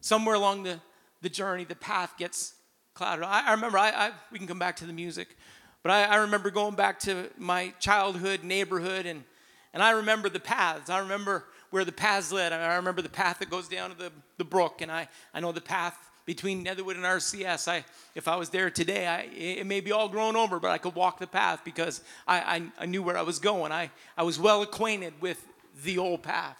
Somewhere 0.00 0.34
along 0.34 0.64
the, 0.64 0.80
the 1.22 1.28
journey, 1.28 1.64
the 1.64 1.74
path 1.74 2.14
gets 2.18 2.54
clouded. 2.94 3.24
I, 3.24 3.48
I 3.48 3.52
remember, 3.52 3.78
I, 3.78 3.90
I, 3.90 4.10
we 4.30 4.38
can 4.38 4.46
come 4.46 4.58
back 4.58 4.76
to 4.76 4.86
the 4.86 4.92
music, 4.92 5.36
but 5.82 5.92
I, 5.92 6.04
I 6.04 6.16
remember 6.16 6.50
going 6.50 6.74
back 6.74 6.98
to 7.00 7.30
my 7.38 7.72
childhood 7.80 8.44
neighborhood 8.44 9.06
and, 9.06 9.24
and 9.72 9.82
I 9.82 9.90
remember 9.90 10.28
the 10.28 10.40
paths. 10.40 10.90
I 10.90 10.98
remember 11.00 11.44
where 11.70 11.84
the 11.84 11.92
paths 11.92 12.32
led. 12.32 12.52
I 12.52 12.76
remember 12.76 13.02
the 13.02 13.08
path 13.08 13.38
that 13.40 13.50
goes 13.50 13.68
down 13.68 13.90
to 13.90 13.96
the, 13.96 14.12
the 14.38 14.44
brook, 14.44 14.80
and 14.80 14.90
I, 14.90 15.08
I 15.34 15.40
know 15.40 15.52
the 15.52 15.60
path 15.60 16.05
between 16.26 16.64
Netherwood 16.64 16.96
and 16.96 17.04
RCS. 17.04 17.68
I, 17.68 17.84
if 18.14 18.26
I 18.28 18.36
was 18.36 18.50
there 18.50 18.68
today, 18.68 19.06
I, 19.06 19.20
it 19.34 19.66
may 19.66 19.80
be 19.80 19.92
all 19.92 20.08
grown 20.08 20.36
over, 20.36 20.58
but 20.58 20.72
I 20.72 20.78
could 20.78 20.94
walk 20.94 21.20
the 21.20 21.26
path 21.26 21.60
because 21.64 22.02
I, 22.26 22.38
I, 22.38 22.62
I 22.80 22.86
knew 22.86 23.02
where 23.02 23.16
I 23.16 23.22
was 23.22 23.38
going. 23.38 23.72
I, 23.72 23.90
I 24.18 24.24
was 24.24 24.38
well 24.38 24.62
acquainted 24.62 25.14
with 25.20 25.46
the 25.84 25.98
old 25.98 26.24
path. 26.24 26.58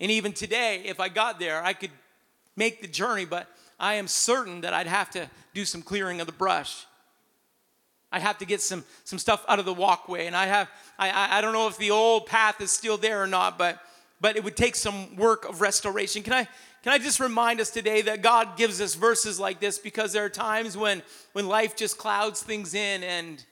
And 0.00 0.10
even 0.10 0.32
today, 0.32 0.82
if 0.86 1.00
I 1.00 1.08
got 1.08 1.38
there, 1.38 1.62
I 1.62 1.74
could 1.74 1.90
make 2.56 2.80
the 2.80 2.88
journey, 2.88 3.26
but 3.26 3.46
I 3.78 3.94
am 3.94 4.08
certain 4.08 4.62
that 4.62 4.72
I'd 4.72 4.86
have 4.86 5.10
to 5.10 5.30
do 5.52 5.66
some 5.66 5.82
clearing 5.82 6.20
of 6.20 6.26
the 6.26 6.32
brush. 6.32 6.86
I'd 8.10 8.22
have 8.22 8.38
to 8.38 8.46
get 8.46 8.62
some, 8.62 8.84
some 9.04 9.18
stuff 9.18 9.44
out 9.48 9.58
of 9.58 9.66
the 9.66 9.74
walkway. 9.74 10.26
And 10.26 10.34
I 10.34 10.46
have, 10.46 10.70
I, 10.98 11.38
I 11.38 11.40
don't 11.42 11.52
know 11.52 11.68
if 11.68 11.76
the 11.76 11.90
old 11.90 12.26
path 12.26 12.60
is 12.62 12.70
still 12.70 12.96
there 12.96 13.22
or 13.22 13.26
not, 13.26 13.58
but, 13.58 13.80
but 14.20 14.36
it 14.36 14.44
would 14.44 14.56
take 14.56 14.76
some 14.76 15.16
work 15.16 15.46
of 15.46 15.60
restoration. 15.60 16.22
Can 16.22 16.32
I, 16.32 16.48
can 16.86 16.92
I 16.92 16.98
just 16.98 17.18
remind 17.18 17.60
us 17.60 17.70
today 17.70 18.02
that 18.02 18.22
God 18.22 18.56
gives 18.56 18.80
us 18.80 18.94
verses 18.94 19.40
like 19.40 19.58
this 19.58 19.76
because 19.76 20.12
there 20.12 20.24
are 20.24 20.28
times 20.28 20.76
when, 20.76 21.02
when 21.32 21.48
life 21.48 21.74
just 21.74 21.98
clouds 21.98 22.44
things 22.44 22.74
in 22.74 23.02
and 23.02 23.44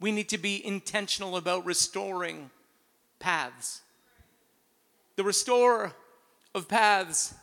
we 0.00 0.10
need 0.10 0.30
to 0.30 0.36
be 0.36 0.66
intentional 0.66 1.36
about 1.36 1.64
restoring 1.64 2.50
paths. 3.20 3.82
The 5.14 5.22
restorer 5.22 5.92
of 6.56 6.66
paths 6.66 7.34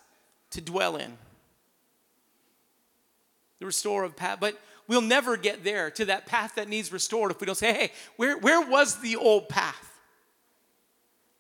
to 0.50 0.60
dwell 0.60 0.98
in. 0.98 1.18
The 3.60 3.66
restorer 3.66 4.04
of 4.04 4.18
path. 4.18 4.40
But 4.42 4.60
we'll 4.90 5.00
never 5.00 5.38
get 5.38 5.64
there 5.64 5.90
to 5.92 6.04
that 6.04 6.26
path 6.26 6.56
that 6.56 6.68
needs 6.68 6.92
restored 6.92 7.32
if 7.32 7.40
we 7.40 7.46
don't 7.46 7.56
say, 7.56 7.72
hey, 7.72 7.92
where, 8.18 8.38
where 8.40 8.60
was 8.70 9.00
the 9.00 9.16
old 9.16 9.48
path? 9.48 9.93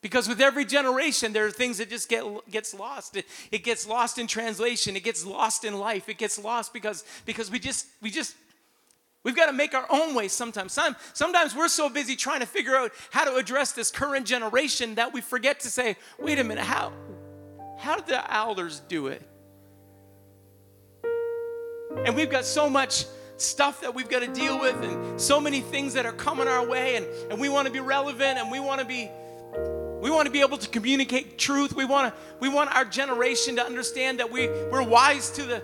Because 0.03 0.27
with 0.27 0.41
every 0.41 0.65
generation, 0.65 1.31
there 1.31 1.45
are 1.45 1.51
things 1.51 1.77
that 1.77 1.89
just 1.89 2.09
get 2.09 2.25
gets 2.51 2.73
lost. 2.73 3.15
It, 3.15 3.25
it 3.51 3.63
gets 3.63 3.87
lost 3.87 4.19
in 4.19 4.27
translation. 4.27 4.97
It 4.97 5.03
gets 5.03 5.25
lost 5.25 5.63
in 5.63 5.79
life. 5.79 6.09
It 6.09 6.17
gets 6.17 6.37
lost 6.37 6.73
because 6.73 7.05
because 7.25 7.49
we 7.49 7.57
just 7.57 7.87
we 8.01 8.11
just 8.11 8.35
We've 9.23 9.37
got 9.37 9.45
to 9.45 9.53
make 9.53 9.73
our 9.73 9.85
own 9.89 10.15
way 10.15 10.27
sometimes. 10.27 10.73
Some, 10.73 10.97
sometimes 11.13 11.55
we're 11.55 11.69
so 11.69 11.87
busy 11.87 12.17
trying 12.17 12.41
to 12.41 12.45
figure 12.45 12.75
out 12.75 12.91
how 13.09 13.23
to 13.23 13.37
address 13.37 13.71
this 13.71 13.89
current 13.89 14.25
generation 14.25 14.95
that 14.95 15.13
we 15.13 15.21
forget 15.21 15.61
to 15.61 15.69
say, 15.69 15.95
wait 16.19 16.39
a 16.39 16.43
minute, 16.43 16.65
how, 16.65 16.91
how 17.77 17.95
did 17.95 18.07
the 18.07 18.33
elders 18.33 18.81
do 18.89 19.07
it? 19.07 19.21
And 22.05 22.17
we've 22.17 22.29
got 22.29 22.43
so 22.43 22.69
much 22.69 23.05
stuff 23.37 23.79
that 23.79 23.95
we've 23.95 24.09
got 24.09 24.23
to 24.23 24.27
deal 24.27 24.59
with 24.59 24.75
and 24.83 25.19
so 25.19 25.39
many 25.39 25.61
things 25.61 25.93
that 25.93 26.05
are 26.05 26.11
coming 26.11 26.49
our 26.49 26.67
way 26.67 26.97
and, 26.97 27.05
and 27.31 27.39
we 27.39 27.47
want 27.47 27.65
to 27.65 27.71
be 27.71 27.79
relevant 27.79 28.37
and 28.37 28.51
we 28.51 28.59
want 28.59 28.81
to 28.81 28.85
be 28.85 29.09
we 30.03 30.11
want 30.11 30.25
to 30.25 30.31
be 30.31 30.41
able 30.41 30.57
to 30.57 30.67
communicate 30.67 31.37
truth. 31.37 31.73
We 31.73 31.85
want 31.85 32.13
to 32.13 32.21
we 32.41 32.49
want 32.49 32.75
our 32.75 32.83
generation 32.83 33.55
to 33.55 33.65
understand 33.65 34.19
that 34.19 34.29
we, 34.29 34.49
we're 34.49 34.83
wise 34.83 35.29
to 35.31 35.43
the, 35.43 35.63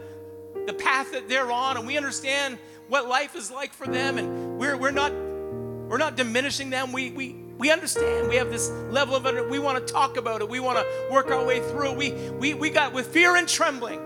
the 0.65 0.71
path 0.71 1.11
that 1.11 1.27
they're 1.27 1.51
on 1.51 1.75
and 1.75 1.85
we 1.85 1.97
understand 1.97 2.57
what 2.87 3.05
life 3.05 3.35
is 3.35 3.51
like 3.51 3.73
for 3.73 3.85
them 3.85 4.17
and 4.17 4.57
we're, 4.57 4.77
we're 4.77 4.91
not 4.91 5.11
we're 5.11 5.97
not 5.97 6.15
diminishing 6.15 6.69
them. 6.69 6.93
We 6.93 7.11
we 7.11 7.35
we 7.57 7.69
understand. 7.69 8.29
We 8.29 8.37
have 8.37 8.49
this 8.49 8.69
level 8.91 9.13
of 9.17 9.49
we 9.49 9.59
want 9.59 9.85
to 9.85 9.93
talk 9.93 10.15
about 10.15 10.39
it. 10.39 10.47
We 10.47 10.61
want 10.61 10.77
to 10.77 11.13
work 11.13 11.29
our 11.31 11.45
way 11.45 11.59
through. 11.59 11.91
We 11.91 12.13
we 12.39 12.53
we 12.53 12.69
got 12.69 12.93
with 12.93 13.07
fear 13.07 13.35
and 13.35 13.45
trembling. 13.45 13.99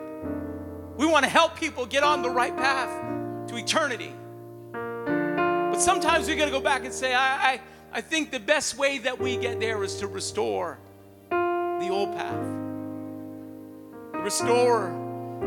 We 0.97 1.05
want 1.05 1.25
to 1.25 1.29
help 1.29 1.59
people 1.59 1.85
get 1.85 2.01
on 2.01 2.23
the 2.23 2.31
right 2.31 2.57
path 2.57 2.89
to 3.49 3.55
eternity. 3.55 4.11
But 4.71 5.79
sometimes 5.79 6.27
we 6.27 6.35
got 6.35 6.45
to 6.45 6.51
go 6.51 6.61
back 6.61 6.85
and 6.85 6.93
say, 6.93 7.13
I, 7.13 7.53
I, 7.53 7.61
I 7.95 8.01
think 8.01 8.31
the 8.31 8.39
best 8.39 8.75
way 8.75 8.97
that 8.99 9.19
we 9.19 9.37
get 9.37 9.59
there 9.59 9.83
is 9.83 9.97
to 9.97 10.07
restore 10.07 10.79
the 11.29 11.89
old 11.91 12.11
path, 12.15 12.43
the 14.13 14.19
restorer 14.19 14.91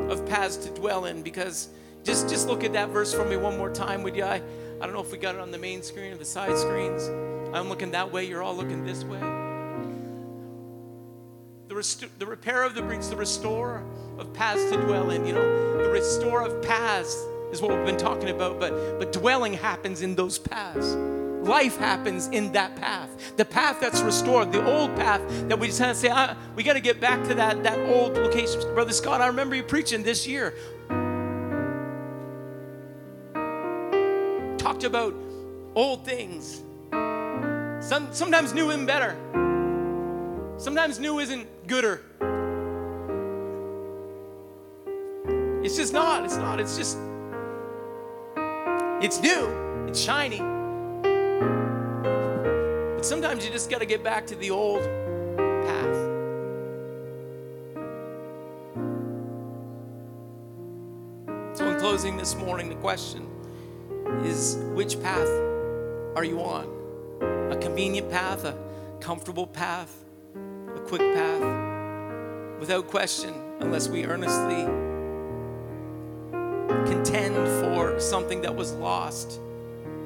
of 0.09 0.25
paths 0.27 0.57
to 0.59 0.71
dwell 0.71 1.07
in. 1.07 1.23
Because 1.23 1.71
just, 2.05 2.29
just 2.29 2.47
look 2.47 2.63
at 2.63 2.73
that 2.75 2.91
verse 2.91 3.13
for 3.13 3.25
me 3.25 3.37
one 3.37 3.59
more 3.59 3.73
time, 3.73 4.05
would 4.05 4.15
you? 4.15 4.23
I, 4.23 4.41
I 4.81 4.85
don't 4.85 4.93
know 4.93 5.01
if 5.01 5.11
we 5.11 5.19
got 5.19 5.35
it 5.35 5.41
on 5.41 5.51
the 5.51 5.59
main 5.59 5.83
screen 5.83 6.13
or 6.13 6.17
the 6.17 6.25
side 6.25 6.57
screens. 6.57 7.09
I'm 7.53 7.69
looking 7.69 7.91
that 7.91 8.13
way, 8.13 8.25
you're 8.25 8.45
all 8.45 8.55
looking 8.55 8.85
this 8.85 9.03
way. 9.03 9.19
The, 11.67 11.75
rest- 11.75 12.05
the 12.21 12.27
repair 12.27 12.63
of 12.63 12.77
the 12.77 12.83
breach, 12.83 13.09
the 13.09 13.17
restorer 13.17 13.83
of 14.19 14.33
paths 14.33 14.71
to 14.71 14.77
dwell 14.77 15.11
in. 15.11 15.27
You 15.27 15.33
know, 15.33 15.83
the 15.83 15.91
restore 15.91 16.43
of 16.43 16.63
paths 16.63 17.13
is 17.51 17.61
what 17.61 17.77
we've 17.77 17.87
been 17.87 17.97
talking 17.97 18.29
about, 18.29 18.61
but, 18.61 19.01
but 19.01 19.13
dwelling 19.13 19.55
happens 19.55 20.03
in 20.03 20.15
those 20.15 20.39
paths. 20.39 20.97
Life 21.47 21.77
happens 21.77 22.27
in 22.29 22.51
that 22.53 22.75
path. 22.75 23.37
The 23.37 23.45
path 23.45 23.81
that's 23.81 24.01
restored, 24.01 24.51
the 24.51 24.65
old 24.67 24.97
path 24.97 25.23
that 25.49 25.57
we 25.57 25.69
just 25.69 25.79
had 25.79 25.89
to 25.89 25.95
say, 25.95 26.09
ah, 26.11 26.37
we 26.57 26.65
got 26.65 26.73
to 26.73 26.81
get 26.81 27.01
back 27.01 27.23
to 27.29 27.35
that, 27.35 27.63
that 27.63 27.79
old 27.89 28.15
location. 28.15 28.61
Brother 28.75 28.93
Scott, 28.93 29.21
I 29.21 29.29
remember 29.29 29.55
you 29.55 29.63
preaching 29.63 30.03
this 30.03 30.27
year. 30.27 30.55
Talked 34.59 34.83
about 34.83 35.15
old 35.77 36.05
things. 36.05 36.65
Some, 36.91 38.09
sometimes 38.13 38.53
new 38.53 38.71
isn't 38.71 38.87
better. 38.87 39.17
Sometimes 40.59 40.99
new 40.99 41.21
isn't 41.21 41.47
gooder. 41.69 42.03
It's 45.65 45.77
just 45.77 45.93
not. 45.93 46.25
It's 46.25 46.37
not. 46.37 46.59
It's 46.59 46.77
just, 46.77 46.99
it's 49.01 49.21
new. 49.21 49.87
It's 49.87 50.01
shiny. 50.01 50.56
Sometimes 53.07 53.47
you 53.47 53.53
just 53.53 53.71
got 53.71 53.79
to 53.79 53.87
get 53.87 54.03
back 54.03 54.27
to 54.27 54.35
the 54.35 54.51
old 54.51 54.83
path. 54.83 55.95
So, 61.57 61.71
in 61.71 61.79
closing 61.79 62.17
this 62.17 62.35
morning, 62.35 62.69
the 62.69 62.75
question 62.75 63.29
is 64.25 64.57
which 64.75 65.01
path 65.01 65.29
are 66.17 66.25
you 66.25 66.41
on? 66.41 66.67
A 67.53 67.57
convenient 67.57 68.11
path, 68.11 68.43
a 68.43 68.59
comfortable 68.99 69.47
path, 69.47 70.03
a 70.75 70.81
quick 70.81 71.15
path? 71.15 72.59
Without 72.59 72.89
question, 72.89 73.35
unless 73.61 73.87
we 73.87 74.05
earnestly 74.05 74.65
contend 76.91 77.37
for 77.63 78.01
something 78.01 78.41
that 78.41 78.57
was 78.57 78.73
lost, 78.73 79.41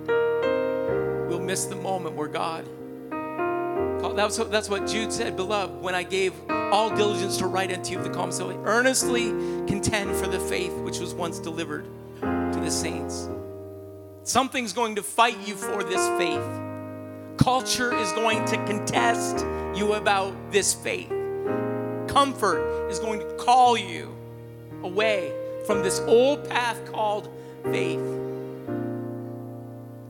we'll 0.06 1.40
miss 1.40 1.64
the 1.64 1.76
moment 1.76 2.14
where 2.14 2.28
God. 2.28 2.68
That's 4.02 4.38
what, 4.38 4.50
that's 4.50 4.68
what 4.68 4.86
Jude 4.86 5.12
said, 5.12 5.36
beloved, 5.36 5.80
when 5.80 5.94
I 5.94 6.02
gave 6.02 6.32
all 6.50 6.94
diligence 6.94 7.36
to 7.38 7.46
write 7.46 7.72
unto 7.72 7.92
you 7.92 7.98
of 7.98 8.04
the 8.04 8.10
common 8.10 8.32
so 8.32 8.50
earnestly 8.64 9.28
contend 9.66 10.16
for 10.16 10.26
the 10.26 10.40
faith 10.40 10.72
which 10.78 10.98
was 10.98 11.14
once 11.14 11.38
delivered 11.38 11.86
to 12.20 12.60
the 12.62 12.70
saints. 12.70 13.28
Something's 14.22 14.72
going 14.72 14.96
to 14.96 15.02
fight 15.02 15.36
you 15.46 15.54
for 15.54 15.82
this 15.82 16.06
faith. 16.18 16.42
Culture 17.36 17.94
is 17.96 18.12
going 18.12 18.44
to 18.46 18.56
contest 18.64 19.46
you 19.74 19.94
about 19.94 20.34
this 20.52 20.74
faith. 20.74 21.10
Comfort 22.06 22.88
is 22.90 22.98
going 22.98 23.20
to 23.20 23.26
call 23.36 23.76
you 23.76 24.14
away 24.82 25.32
from 25.66 25.82
this 25.82 26.00
old 26.00 26.48
path 26.48 26.92
called 26.92 27.28
faith. 27.64 28.00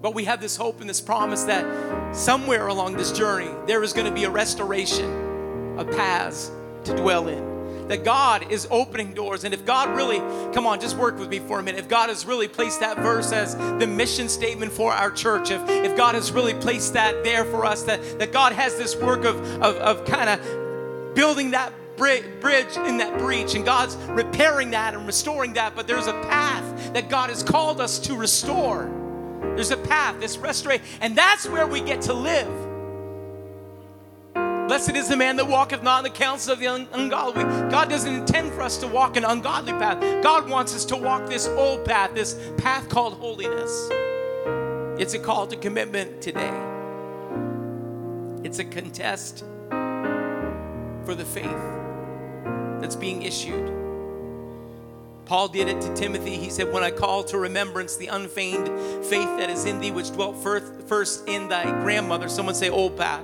But 0.02 0.14
we 0.14 0.24
have 0.24 0.40
this 0.40 0.56
hope 0.56 0.80
and 0.80 0.88
this 0.88 1.00
promise 1.00 1.44
that 1.44 2.16
somewhere 2.16 2.68
along 2.68 2.96
this 2.96 3.12
journey, 3.12 3.50
there 3.66 3.82
is 3.82 3.92
going 3.92 4.06
to 4.06 4.12
be 4.12 4.24
a 4.24 4.30
restoration 4.30 5.78
of 5.78 5.90
paths 5.90 6.50
to 6.84 6.96
dwell 6.96 7.28
in. 7.28 7.48
That 7.88 8.04
God 8.04 8.50
is 8.52 8.68
opening 8.70 9.14
doors. 9.14 9.42
And 9.44 9.52
if 9.52 9.64
God 9.66 9.94
really, 9.96 10.18
come 10.54 10.64
on, 10.64 10.80
just 10.80 10.96
work 10.96 11.18
with 11.18 11.28
me 11.28 11.40
for 11.40 11.58
a 11.58 11.62
minute. 11.62 11.80
If 11.80 11.88
God 11.88 12.08
has 12.08 12.24
really 12.24 12.46
placed 12.46 12.80
that 12.80 12.96
verse 12.98 13.32
as 13.32 13.56
the 13.56 13.86
mission 13.86 14.28
statement 14.28 14.70
for 14.70 14.92
our 14.92 15.10
church, 15.10 15.50
if, 15.50 15.68
if 15.68 15.96
God 15.96 16.14
has 16.14 16.30
really 16.30 16.54
placed 16.54 16.94
that 16.94 17.24
there 17.24 17.44
for 17.44 17.66
us, 17.66 17.82
that, 17.82 18.20
that 18.20 18.32
God 18.32 18.52
has 18.52 18.78
this 18.78 18.94
work 18.96 19.24
of, 19.24 19.40
of, 19.60 19.76
of 19.76 20.04
kind 20.04 20.30
of 20.30 21.14
building 21.16 21.50
that 21.50 21.72
bridge 21.96 22.76
in 22.76 22.96
that 22.96 23.18
breach, 23.18 23.54
and 23.54 23.64
God's 23.64 23.96
repairing 24.08 24.70
that 24.70 24.94
and 24.94 25.06
restoring 25.06 25.52
that. 25.54 25.74
But 25.74 25.86
there's 25.86 26.06
a 26.06 26.14
path 26.22 26.94
that 26.94 27.10
God 27.10 27.28
has 27.28 27.42
called 27.42 27.80
us 27.80 27.98
to 27.98 28.16
restore. 28.16 28.99
There's 29.60 29.72
a 29.72 29.76
path, 29.76 30.18
this 30.20 30.38
restoration, 30.38 30.82
and 31.02 31.14
that's 31.14 31.46
where 31.46 31.66
we 31.66 31.82
get 31.82 32.00
to 32.02 32.14
live. 32.14 32.48
Blessed 34.32 34.96
is 34.96 35.06
the 35.06 35.18
man 35.18 35.36
that 35.36 35.48
walketh 35.48 35.82
not 35.82 35.98
in 35.98 36.10
the 36.10 36.18
counsel 36.18 36.54
of 36.54 36.60
the 36.60 36.64
ungodly. 36.64 37.42
God 37.68 37.90
doesn't 37.90 38.10
intend 38.10 38.54
for 38.54 38.62
us 38.62 38.78
to 38.78 38.86
walk 38.86 39.18
an 39.18 39.24
ungodly 39.26 39.74
path. 39.74 40.00
God 40.22 40.48
wants 40.48 40.74
us 40.74 40.86
to 40.86 40.96
walk 40.96 41.28
this 41.28 41.46
old 41.46 41.84
path, 41.84 42.14
this 42.14 42.40
path 42.56 42.88
called 42.88 43.18
holiness. 43.18 43.90
It's 44.98 45.12
a 45.12 45.18
call 45.18 45.46
to 45.48 45.56
commitment 45.56 46.22
today. 46.22 46.58
It's 48.42 48.60
a 48.60 48.64
contest 48.64 49.44
for 51.04 51.14
the 51.14 51.26
faith 51.26 52.80
that's 52.80 52.96
being 52.96 53.24
issued. 53.24 53.79
Paul 55.30 55.46
did 55.46 55.68
it 55.68 55.80
to 55.82 55.94
Timothy. 55.94 56.36
He 56.36 56.50
said, 56.50 56.72
When 56.72 56.82
I 56.82 56.90
call 56.90 57.22
to 57.22 57.38
remembrance 57.38 57.94
the 57.94 58.08
unfeigned 58.08 58.66
faith 59.06 59.28
that 59.38 59.48
is 59.48 59.64
in 59.64 59.78
thee, 59.78 59.92
which 59.92 60.10
dwelt 60.10 60.36
first 60.36 61.28
in 61.28 61.48
thy 61.48 61.62
grandmother, 61.82 62.28
someone 62.28 62.56
say, 62.56 62.68
Old 62.68 62.96
path, 62.96 63.22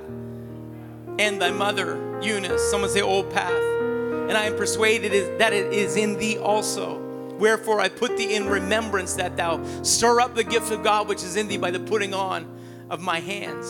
and 1.18 1.42
thy 1.42 1.50
mother, 1.50 2.20
Eunice, 2.22 2.62
someone 2.70 2.90
say, 2.90 3.02
Old 3.02 3.32
path. 3.32 3.50
And 3.50 4.34
I 4.34 4.44
am 4.44 4.56
persuaded 4.56 5.40
that 5.40 5.52
it 5.52 5.72
is 5.72 5.96
in 5.96 6.16
thee 6.16 6.38
also. 6.38 7.00
Wherefore 7.40 7.80
I 7.80 7.88
put 7.88 8.16
thee 8.16 8.36
in 8.36 8.46
remembrance 8.46 9.14
that 9.14 9.36
thou 9.36 9.64
stir 9.82 10.20
up 10.20 10.36
the 10.36 10.44
gift 10.44 10.70
of 10.70 10.84
God 10.84 11.08
which 11.08 11.24
is 11.24 11.34
in 11.34 11.48
thee 11.48 11.58
by 11.58 11.72
the 11.72 11.80
putting 11.80 12.14
on 12.14 12.46
of 12.88 13.00
my 13.00 13.18
hands. 13.18 13.66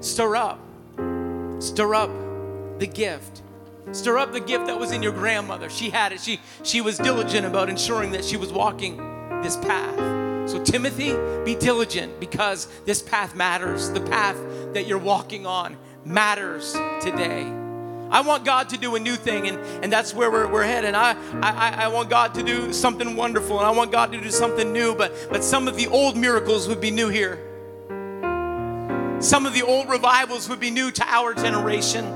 Stir 0.00 0.34
up, 0.34 0.60
stir 1.58 1.94
up 1.94 2.10
the 2.78 2.86
gift. 2.86 3.42
Stir 3.92 4.18
up 4.18 4.32
the 4.32 4.40
gift 4.40 4.66
that 4.66 4.78
was 4.78 4.92
in 4.92 5.02
your 5.02 5.12
grandmother. 5.12 5.70
She 5.70 5.90
had 5.90 6.12
it. 6.12 6.20
She, 6.20 6.40
she 6.62 6.80
was 6.80 6.98
diligent 6.98 7.46
about 7.46 7.68
ensuring 7.68 8.12
that 8.12 8.24
she 8.24 8.36
was 8.36 8.52
walking 8.52 8.96
this 9.42 9.56
path. 9.56 9.96
So, 10.48 10.62
Timothy, 10.62 11.14
be 11.44 11.54
diligent 11.54 12.20
because 12.20 12.68
this 12.84 13.02
path 13.02 13.34
matters. 13.34 13.90
The 13.90 14.00
path 14.00 14.36
that 14.74 14.86
you're 14.86 14.98
walking 14.98 15.46
on 15.46 15.76
matters 16.04 16.72
today. 17.00 17.44
I 18.10 18.22
want 18.22 18.44
God 18.44 18.70
to 18.70 18.78
do 18.78 18.96
a 18.96 18.98
new 18.98 19.16
thing, 19.16 19.46
and, 19.46 19.58
and 19.84 19.92
that's 19.92 20.14
where 20.14 20.30
we're, 20.30 20.50
we're 20.50 20.64
headed. 20.64 20.94
I, 20.94 21.14
I, 21.42 21.84
I 21.84 21.88
want 21.88 22.08
God 22.08 22.34
to 22.34 22.42
do 22.42 22.72
something 22.72 23.16
wonderful, 23.16 23.58
and 23.58 23.66
I 23.66 23.70
want 23.70 23.92
God 23.92 24.12
to 24.12 24.20
do 24.20 24.30
something 24.30 24.72
new, 24.72 24.94
but, 24.94 25.12
but 25.30 25.44
some 25.44 25.68
of 25.68 25.76
the 25.76 25.88
old 25.88 26.16
miracles 26.16 26.68
would 26.68 26.80
be 26.80 26.90
new 26.90 27.10
here. 27.10 27.44
Some 29.20 29.44
of 29.44 29.52
the 29.52 29.62
old 29.62 29.90
revivals 29.90 30.48
would 30.48 30.60
be 30.60 30.70
new 30.70 30.90
to 30.90 31.04
our 31.06 31.34
generation. 31.34 32.06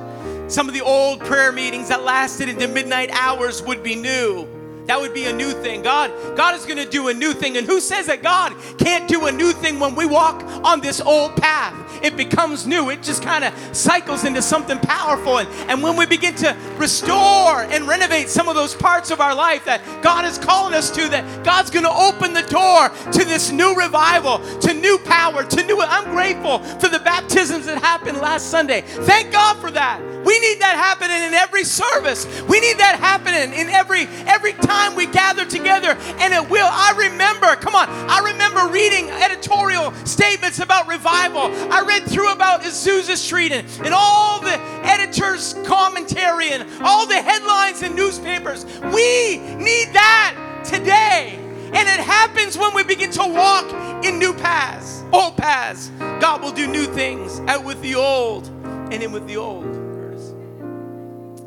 Some 0.49 0.69
of 0.69 0.75
the 0.75 0.83
old 0.83 1.21
prayer 1.21 1.51
meetings 1.53 1.89
that 1.89 2.03
lasted 2.03 2.49
into 2.49 2.69
midnight 2.69 3.11
hours 3.13 3.63
would 3.63 3.83
be 3.83 3.95
new. 3.95 4.47
That 4.87 5.01
would 5.01 5.15
be 5.15 5.25
a 5.27 5.33
new 5.33 5.53
thing. 5.53 5.83
God, 5.83 6.11
God 6.37 6.57
is 6.57 6.67
going 6.67 6.79
to 6.79 6.89
do 6.89 7.09
a 7.09 7.15
new 7.15 7.33
thing. 7.33 7.57
And 7.57 7.67
who 7.67 7.81
says 7.81 8.07
that 8.07 8.23
God 8.23 8.55
can't 8.79 9.09
do 9.09 9.27
a 9.27 9.33
new 9.33 9.53
thing 9.53 9.79
when 9.79 9.95
we 9.95 10.07
walk 10.07 10.43
on 10.65 10.81
this 10.81 11.01
old 11.01 11.37
path? 11.37 11.79
It 12.03 12.17
becomes 12.17 12.67
new. 12.67 12.91
It 12.91 13.03
just 13.03 13.23
kind 13.23 13.45
of 13.45 13.55
cycles 13.77 14.25
into 14.25 14.43
something 14.43 14.79
powerful. 14.81 15.39
And, 15.39 15.49
and 15.71 15.83
when 15.83 15.97
we 15.97 16.05
begin 16.07 16.35
to 16.37 16.57
restore 16.79 17.63
and 17.63 17.87
renovate 17.87 18.29
some 18.29 18.49
of 18.49 18.57
those 18.57 18.75
parts 18.75 19.11
of 19.11 19.21
our 19.21 19.35
life 19.35 19.65
that 19.67 19.83
God 20.03 20.25
is 20.25 20.37
calling 20.37 20.75
us 20.75 20.91
to, 20.93 21.09
that 21.11 21.45
God's 21.45 21.71
going 21.71 21.85
to 21.85 21.93
open 21.93 22.33
the 22.33 22.43
door 22.43 22.89
to 23.13 23.25
this 23.25 23.53
new 23.53 23.77
revival, 23.77 24.39
to 24.61 24.75
new 24.75 24.99
power, 25.05 25.45
to 25.45 25.63
new. 25.65 25.81
I'm 25.81 26.11
grateful 26.11 26.59
for 26.81 26.89
the 26.89 26.99
baptisms 26.99 27.67
that 27.67 27.79
happened 27.79 28.19
last 28.19 28.51
Sunday. 28.51 28.81
Thank 28.81 29.31
God 29.31 29.57
for 29.59 29.71
that. 29.71 30.01
We 30.25 30.39
need 30.39 30.61
that 30.61 30.77
happening 30.77 31.23
in 31.23 31.35
every 31.35 31.65
service. 31.65 32.27
We 32.43 32.61
need 32.61 32.79
that 32.79 32.99
happening 32.99 33.59
in 33.59 33.69
every 33.69 34.07
every 34.27 34.53
time 34.53 34.72
we 34.97 35.07
gather 35.07 35.45
together, 35.45 35.97
and 36.19 36.33
it 36.33 36.49
will. 36.51 36.69
I 36.71 36.95
remember, 36.97 37.55
come 37.57 37.75
on, 37.75 37.89
I 37.89 38.21
remember 38.33 38.73
reading 38.73 39.11
editorial 39.11 39.93
statements 40.05 40.59
about 40.59 40.89
revival. 40.89 41.43
I 41.73 41.83
read 41.83 42.05
through 42.05 42.33
about 42.33 42.63
Azusa 42.63 43.17
Street 43.17 43.53
and, 43.53 43.67
and 43.85 43.95
all 43.95 44.41
the 44.41 44.59
editors' 44.85 45.55
commentary 45.65 46.51
and 46.51 46.67
all 46.83 47.07
the 47.07 47.21
headlines 47.21 47.83
in 47.83 47.95
newspapers. 47.95 48.65
We 48.93 49.39
need 49.39 49.93
that 49.93 50.63
today. 50.65 51.39
And 51.75 51.89
it 51.89 52.01
happens 52.01 52.59
when 52.59 52.75
we 52.75 52.85
begin 52.85 53.11
to 53.13 53.27
walk 53.27 54.05
in 54.05 54.19
new 54.19 54.35
paths, 54.35 55.03
old 55.13 55.39
paths. 55.39 55.91
God 56.21 56.43
will 56.43 56.53
do 56.53 56.67
new 56.67 56.85
things 56.85 57.41
out 57.49 57.65
with 57.65 57.81
the 57.81 57.95
old 57.95 58.47
and 58.93 59.03
in 59.03 59.11
with 59.11 59.27
the 59.27 59.39
old. 59.39 59.83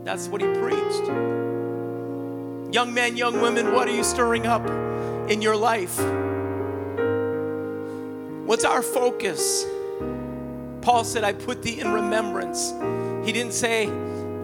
That's 0.03 0.27
what 0.27 0.39
he 0.39 0.47
preached. 0.47 1.44
Young 2.75 2.93
men, 2.93 3.15
young 3.15 3.39
women, 3.39 3.71
what 3.71 3.87
are 3.87 3.95
you 3.95 4.03
stirring 4.03 4.45
up 4.45 4.69
in 5.29 5.41
your 5.41 5.55
life? 5.55 5.97
What's 8.45 8.65
our 8.65 8.81
focus? 8.81 9.65
Paul 10.81 11.05
said, 11.05 11.23
I 11.23 11.31
put 11.31 11.63
thee 11.63 11.79
in 11.79 11.93
remembrance. 11.93 12.73
He 13.25 13.31
didn't 13.31 13.53
say, 13.53 13.85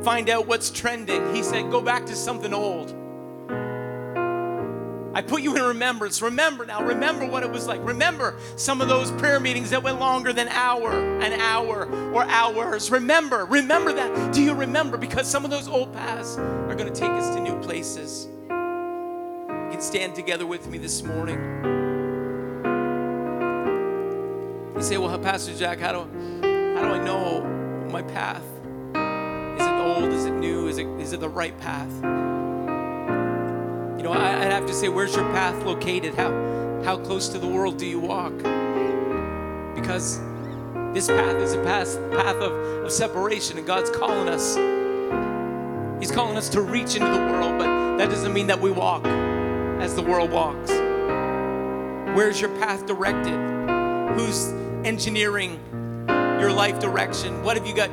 find 0.01 0.29
out 0.29 0.47
what's 0.47 0.69
trending. 0.69 1.35
He 1.35 1.43
said, 1.43 1.69
go 1.71 1.81
back 1.81 2.05
to 2.05 2.15
something 2.15 2.53
old. 2.53 2.95
I 5.13 5.21
put 5.21 5.41
you 5.41 5.55
in 5.55 5.61
remembrance. 5.61 6.21
Remember 6.21 6.65
now, 6.65 6.83
remember 6.83 7.25
what 7.25 7.43
it 7.43 7.51
was 7.51 7.67
like. 7.67 7.83
Remember 7.83 8.35
some 8.55 8.79
of 8.79 8.87
those 8.87 9.11
prayer 9.11 9.39
meetings 9.41 9.69
that 9.71 9.83
went 9.83 9.99
longer 9.99 10.31
than 10.31 10.47
hour, 10.47 10.91
an 11.21 11.33
hour, 11.33 11.85
or 12.13 12.23
hours. 12.23 12.89
Remember, 12.89 13.45
remember 13.45 13.91
that. 13.91 14.33
Do 14.33 14.41
you 14.41 14.53
remember? 14.53 14.97
Because 14.97 15.27
some 15.27 15.43
of 15.43 15.51
those 15.51 15.67
old 15.67 15.91
paths 15.93 16.37
are 16.37 16.75
going 16.75 16.91
to 16.91 16.97
take 16.97 17.09
us 17.11 17.35
to 17.35 17.41
new 17.41 17.59
places. 17.59 18.27
You 18.49 19.69
can 19.71 19.81
stand 19.81 20.15
together 20.15 20.45
with 20.45 20.67
me 20.67 20.77
this 20.77 21.03
morning. 21.03 21.39
You 24.75 24.81
say, 24.81 24.97
well, 24.97 25.19
Pastor 25.19 25.53
Jack, 25.53 25.79
how 25.79 25.91
do, 25.91 25.99
how 25.99 26.81
do 26.83 26.87
I 26.87 27.03
know 27.03 27.43
my 27.91 28.01
path? 28.01 28.43
Is 29.59 29.67
it 29.67 29.73
old? 29.73 30.13
Is 30.13 30.25
it 30.25 30.31
new? 30.31 30.67
Is 30.67 30.77
it, 30.77 30.87
is 30.99 31.11
it 31.11 31.19
the 31.19 31.29
right 31.29 31.57
path? 31.57 32.30
You 34.01 34.07
know, 34.07 34.13
I'd 34.13 34.51
have 34.51 34.65
to 34.65 34.73
say, 34.73 34.89
where's 34.89 35.15
your 35.15 35.25
path 35.25 35.63
located? 35.63 36.15
How, 36.15 36.31
how 36.83 36.97
close 36.97 37.29
to 37.29 37.37
the 37.37 37.45
world 37.45 37.77
do 37.77 37.85
you 37.85 37.99
walk? 37.99 38.35
Because 39.75 40.19
this 40.91 41.05
path 41.05 41.35
is 41.35 41.53
a 41.53 41.61
path, 41.61 41.99
path 42.09 42.37
of, 42.37 42.83
of 42.83 42.91
separation, 42.91 43.59
and 43.59 43.67
God's 43.67 43.91
calling 43.91 44.27
us. 44.27 44.55
He's 46.01 46.11
calling 46.11 46.35
us 46.35 46.49
to 46.49 46.61
reach 46.61 46.95
into 46.95 47.11
the 47.11 47.27
world, 47.31 47.59
but 47.59 47.97
that 47.97 48.09
doesn't 48.09 48.33
mean 48.33 48.47
that 48.47 48.59
we 48.59 48.71
walk 48.71 49.05
as 49.05 49.93
the 49.93 50.01
world 50.01 50.31
walks. 50.31 50.71
Where's 52.17 52.41
your 52.41 52.49
path 52.57 52.87
directed? 52.87 53.37
Who's 54.17 54.47
engineering 54.83 55.59
your 56.39 56.51
life 56.51 56.79
direction? 56.79 57.43
What 57.43 57.55
have 57.55 57.67
you 57.67 57.75
got? 57.75 57.91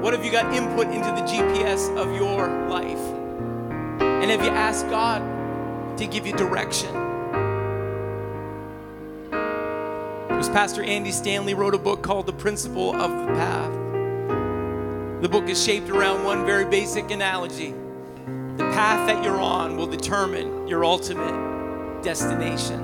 What 0.00 0.14
have 0.14 0.24
you 0.24 0.30
got 0.30 0.54
input 0.54 0.86
into 0.86 1.08
the 1.08 1.22
GPS 1.22 1.96
of 1.96 2.14
your 2.14 2.46
life? 2.68 3.15
And 4.22 4.30
have 4.30 4.42
you 4.42 4.50
asked 4.50 4.88
God 4.88 5.22
to 5.98 6.06
give 6.06 6.26
you 6.26 6.32
direction? 6.32 6.92
Was 10.36 10.48
Pastor 10.48 10.82
Andy 10.82 11.12
Stanley 11.12 11.54
wrote 11.54 11.74
a 11.74 11.78
book 11.78 12.02
called 12.02 12.26
The 12.26 12.32
Principle 12.32 12.94
of 12.94 13.10
the 13.10 13.32
Path. 13.34 13.72
The 15.22 15.28
book 15.28 15.48
is 15.48 15.62
shaped 15.62 15.88
around 15.88 16.24
one 16.24 16.44
very 16.44 16.64
basic 16.64 17.10
analogy. 17.10 17.74
The 18.56 18.64
path 18.72 19.06
that 19.06 19.22
you're 19.24 19.40
on 19.40 19.76
will 19.76 19.86
determine 19.86 20.66
your 20.66 20.84
ultimate 20.84 22.02
destination. 22.02 22.80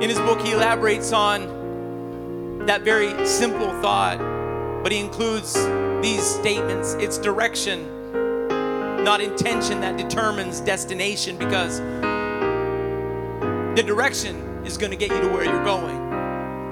In 0.00 0.08
his 0.08 0.18
book, 0.18 0.40
he 0.40 0.52
elaborates 0.52 1.12
on 1.12 2.64
that 2.66 2.82
very 2.82 3.26
simple 3.26 3.70
thought, 3.82 4.18
but 4.82 4.92
he 4.92 5.00
includes 5.00 5.54
these 6.02 6.22
statements. 6.22 6.94
It's 6.94 7.18
direction 7.18 7.99
not 9.04 9.20
intention 9.20 9.80
that 9.80 9.96
determines 9.96 10.60
destination 10.60 11.36
because 11.36 11.78
the 13.76 13.82
direction 13.82 14.64
is 14.64 14.76
going 14.76 14.90
to 14.90 14.96
get 14.96 15.10
you 15.10 15.20
to 15.20 15.28
where 15.28 15.44
you're 15.44 15.64
going. 15.64 15.96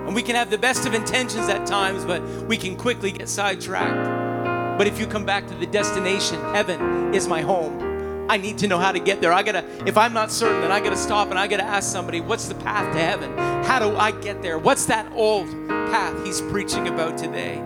And 0.06 0.14
we 0.14 0.22
can 0.22 0.34
have 0.36 0.50
the 0.50 0.58
best 0.58 0.86
of 0.86 0.94
intentions 0.94 1.48
at 1.48 1.66
times, 1.66 2.04
but 2.04 2.22
we 2.46 2.56
can 2.56 2.76
quickly 2.76 3.12
get 3.12 3.28
sidetracked. 3.28 4.78
But 4.78 4.86
if 4.86 4.98
you 4.98 5.06
come 5.06 5.24
back 5.24 5.46
to 5.48 5.54
the 5.54 5.66
destination, 5.66 6.40
heaven 6.54 7.14
is 7.14 7.26
my 7.26 7.40
home. 7.40 8.26
I 8.30 8.36
need 8.36 8.58
to 8.58 8.68
know 8.68 8.78
how 8.78 8.92
to 8.92 9.00
get 9.00 9.20
there. 9.20 9.32
I 9.32 9.42
gotta, 9.42 9.64
if 9.86 9.96
I'm 9.96 10.12
not 10.12 10.30
certain, 10.30 10.60
then 10.60 10.70
I 10.70 10.80
gotta 10.80 10.96
stop 10.96 11.30
and 11.30 11.38
I 11.38 11.46
gotta 11.46 11.64
ask 11.64 11.90
somebody, 11.90 12.20
what's 12.20 12.46
the 12.46 12.54
path 12.56 12.92
to 12.94 13.00
heaven? 13.00 13.36
How 13.64 13.78
do 13.78 13.96
I 13.96 14.12
get 14.12 14.42
there? 14.42 14.58
What's 14.58 14.86
that 14.86 15.10
old 15.14 15.48
path 15.68 16.24
he's 16.24 16.40
preaching 16.42 16.88
about 16.88 17.16
today? 17.16 17.56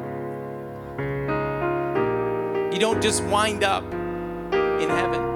You 2.72 2.78
don't 2.78 3.02
just 3.02 3.24
wind 3.24 3.64
up 3.64 3.84
in 4.82 4.90
heaven. 4.90 5.32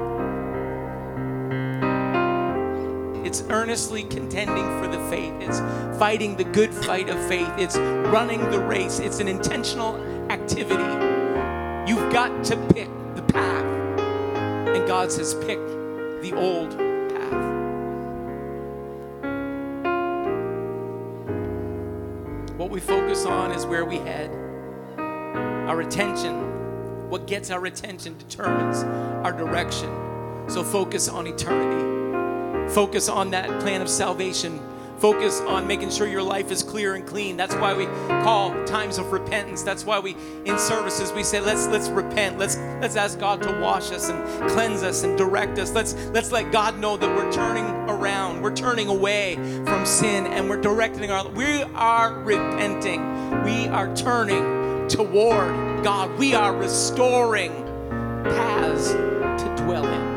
It's 3.25 3.43
earnestly 3.51 4.05
contending 4.05 4.65
for 4.81 4.89
the 4.89 4.99
faith. 5.11 5.35
It's 5.41 5.61
fighting 5.99 6.37
the 6.37 6.45
good 6.45 6.73
fight 6.73 7.09
of 7.09 7.19
faith. 7.27 7.51
It's 7.59 7.77
running 7.77 8.41
the 8.51 8.61
race. 8.61 9.01
It's 9.01 9.19
an 9.21 9.29
intentional 9.29 9.97
activity. 10.31 10.85
You've 11.91 12.13
got 12.13 12.45
to 12.45 12.57
pick 12.73 12.89
the 13.15 13.23
path. 13.23 13.65
And 14.77 14.87
God 14.87 15.11
says, 15.11 15.35
pick 15.35 15.59
the 16.23 16.33
old 16.37 16.71
path. 16.71 16.97
What 22.57 22.71
we 22.71 22.81
focus 22.81 23.27
on 23.27 23.51
is 23.53 23.67
where 23.67 23.85
we 23.85 23.97
head. 23.97 24.31
Our 24.99 25.81
attention 25.81 26.56
what 27.09 27.27
gets 27.27 27.51
our 27.51 27.65
attention 27.67 28.17
determines 28.19 28.83
our 29.25 29.33
direction. 29.33 29.91
So 30.49 30.63
focus 30.63 31.09
on 31.09 31.27
eternity. 31.27 32.73
Focus 32.73 33.09
on 33.09 33.31
that 33.31 33.61
plan 33.61 33.83
of 33.83 33.89
salvation. 33.89 34.61
Focus 34.99 35.43
on 35.43 35.67
making 35.67 35.91
sure 35.91 36.07
your 36.07 36.23
life 36.23 36.51
is 36.51 36.63
clear 36.63 36.95
and 36.95 37.07
clean. 37.07 37.37
That's 37.37 37.55
why 37.57 37.75
we 37.75 37.85
call 38.25 38.51
times 38.65 38.97
of 38.97 39.13
repentance. 39.13 39.63
That's 39.63 39.85
why 39.85 39.99
we 39.99 40.17
in 40.47 40.59
services 40.59 41.13
we 41.13 41.23
say 41.23 41.39
let's 41.39 41.67
let's 41.67 41.89
repent. 41.89 42.39
Let's 42.39 42.57
let's 42.81 42.97
ask 42.97 43.19
God 43.21 43.43
to 43.43 43.61
wash 43.61 43.91
us 43.91 44.09
and 44.09 44.51
cleanse 44.51 44.83
us 44.83 45.03
and 45.03 45.19
direct 45.19 45.59
us. 45.59 45.73
Let's 45.73 45.95
let's 46.13 46.33
let 46.33 46.51
God 46.51 46.79
know 46.79 46.97
that 46.97 47.15
we're 47.15 47.31
turning 47.31 47.67
around. 47.91 48.41
We're 48.41 48.57
turning 48.57 48.89
away 48.89 49.35
from 49.67 49.85
sin 49.85 50.27
and 50.29 50.49
we're 50.49 50.63
directing 50.63 51.11
our 51.11 51.29
we 51.29 51.63
are 51.75 52.15
repenting. 52.21 53.03
We 53.45 53.69
are 53.69 53.95
turning 53.95 54.89
toward 54.89 55.66
God, 55.83 56.19
we 56.19 56.35
are 56.35 56.55
restoring 56.57 57.53
paths 58.25 58.93
to 58.93 59.55
dwell 59.65 59.87
in. 59.87 60.17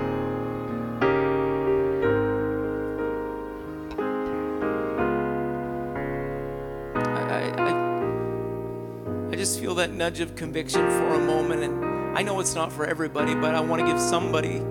Just 9.40 9.62
feel 9.62 9.74
that 9.76 9.92
nudge 9.92 10.20
of 10.20 10.36
conviction 10.36 10.82
for 10.82 11.14
a 11.14 11.18
moment, 11.18 11.64
and 11.64 12.18
I 12.18 12.22
know 12.22 12.42
it's 12.42 12.56
not 12.56 12.74
for 12.74 12.86
everybody, 12.86 13.34
but 13.34 13.56
I 13.56 13.62
want 13.62 13.80
to 13.80 13.88
give 13.88 13.98
somebody 13.98 14.62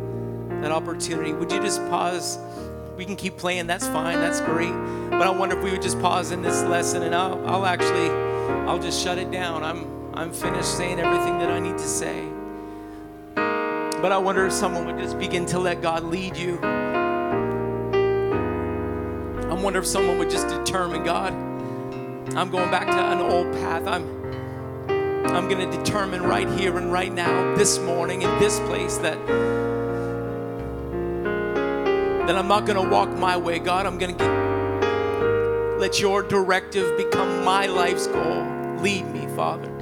that 0.60 0.70
opportunity. 0.70 1.32
Would 1.32 1.50
you 1.50 1.58
just 1.58 1.80
pause? 1.88 2.38
We 2.94 3.06
can 3.06 3.16
keep 3.16 3.38
playing, 3.38 3.66
that's 3.66 3.88
fine, 3.88 4.18
that's 4.18 4.42
great. 4.42 4.74
But 5.10 5.22
I 5.22 5.30
wonder 5.30 5.56
if 5.56 5.64
we 5.64 5.70
would 5.70 5.80
just 5.80 5.98
pause 6.00 6.32
in 6.32 6.42
this 6.42 6.62
lesson 6.64 7.02
and 7.02 7.14
I'll, 7.14 7.44
I'll 7.48 7.64
actually, 7.64 8.10
I'll 8.68 8.78
just 8.78 9.02
shut 9.02 9.16
it 9.16 9.30
down. 9.30 9.64
I'm 9.64 9.97
I'm 10.18 10.32
finished 10.32 10.76
saying 10.76 10.98
everything 10.98 11.38
that 11.38 11.48
I 11.48 11.60
need 11.60 11.78
to 11.78 11.86
say. 11.86 12.28
But 13.36 14.10
I 14.10 14.18
wonder 14.18 14.44
if 14.46 14.52
someone 14.52 14.84
would 14.86 14.98
just 14.98 15.16
begin 15.16 15.46
to 15.46 15.60
let 15.60 15.80
God 15.80 16.02
lead 16.02 16.36
you. 16.36 16.58
I 19.48 19.54
wonder 19.54 19.78
if 19.78 19.86
someone 19.86 20.18
would 20.18 20.28
just 20.28 20.48
determine, 20.48 21.04
God, 21.04 21.32
I'm 22.36 22.50
going 22.50 22.68
back 22.68 22.88
to 22.88 22.98
an 22.98 23.20
old 23.20 23.52
path. 23.58 23.86
I'm 23.86 24.18
I'm 25.28 25.48
going 25.48 25.70
to 25.70 25.76
determine 25.78 26.24
right 26.24 26.48
here 26.48 26.76
and 26.78 26.92
right 26.92 27.12
now, 27.12 27.54
this 27.54 27.78
morning, 27.78 28.22
in 28.22 28.38
this 28.40 28.58
place, 28.60 28.96
that 28.96 29.24
that 32.26 32.36
I'm 32.36 32.48
not 32.48 32.66
going 32.66 32.82
to 32.82 32.90
walk 32.90 33.10
my 33.10 33.36
way, 33.36 33.60
God. 33.60 33.86
I'm 33.86 33.98
going 33.98 34.16
to 34.16 35.76
let 35.78 36.00
your 36.00 36.24
directive 36.24 36.96
become 36.96 37.44
my 37.44 37.66
life's 37.66 38.08
goal. 38.08 38.42
Lead 38.80 39.06
me, 39.12 39.28
Father. 39.36 39.77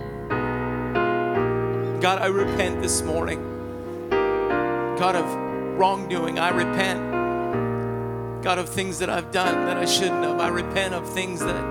God, 2.00 2.20
I 2.20 2.26
repent 2.26 2.82
this 2.82 3.00
morning. 3.00 3.38
God, 4.10 5.16
of 5.16 5.24
wrongdoing, 5.78 6.38
I 6.38 6.50
repent. 6.50 8.42
God, 8.42 8.58
of 8.58 8.68
things 8.68 8.98
that 8.98 9.08
I've 9.08 9.30
done 9.30 9.64
that 9.66 9.78
I 9.78 9.86
shouldn't 9.86 10.22
have. 10.22 10.38
I 10.38 10.48
repent 10.48 10.94
of 10.94 11.08
things 11.08 11.40
that, 11.40 11.62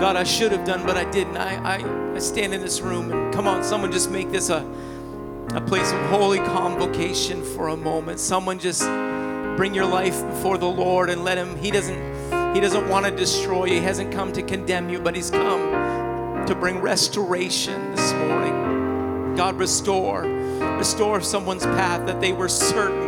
God, 0.00 0.16
I 0.16 0.24
should 0.24 0.50
have 0.50 0.64
done, 0.66 0.84
but 0.84 0.96
I 0.96 1.08
didn't. 1.10 1.36
I, 1.36 1.78
I, 1.78 2.14
I 2.14 2.18
stand 2.18 2.52
in 2.52 2.60
this 2.60 2.80
room 2.80 3.12
and 3.12 3.32
come 3.32 3.46
on, 3.46 3.62
someone 3.62 3.92
just 3.92 4.10
make 4.10 4.30
this 4.32 4.50
a, 4.50 4.66
a 5.54 5.60
place 5.60 5.92
of 5.92 6.00
holy 6.06 6.38
convocation 6.38 7.44
for 7.44 7.68
a 7.68 7.76
moment. 7.76 8.18
Someone 8.18 8.58
just 8.58 8.82
bring 9.56 9.72
your 9.72 9.86
life 9.86 10.20
before 10.26 10.58
the 10.58 10.68
Lord 10.68 11.10
and 11.10 11.24
let 11.24 11.38
him 11.38 11.56
he 11.56 11.70
doesn't 11.70 12.54
he 12.54 12.60
doesn't 12.60 12.88
want 12.88 13.06
to 13.06 13.12
destroy 13.12 13.66
you. 13.66 13.74
He 13.74 13.80
hasn't 13.80 14.12
come 14.12 14.32
to 14.32 14.42
condemn 14.42 14.88
you, 14.88 15.00
but 15.00 15.14
he's 15.14 15.30
come 15.30 16.44
to 16.46 16.54
bring 16.54 16.80
restoration 16.80 17.94
this 17.94 18.12
morning. 18.12 18.67
God 19.38 19.54
restore 19.54 20.22
restore 20.78 21.20
someone's 21.20 21.64
path 21.64 22.04
that 22.08 22.20
they 22.20 22.32
were 22.32 22.48
certain 22.48 23.06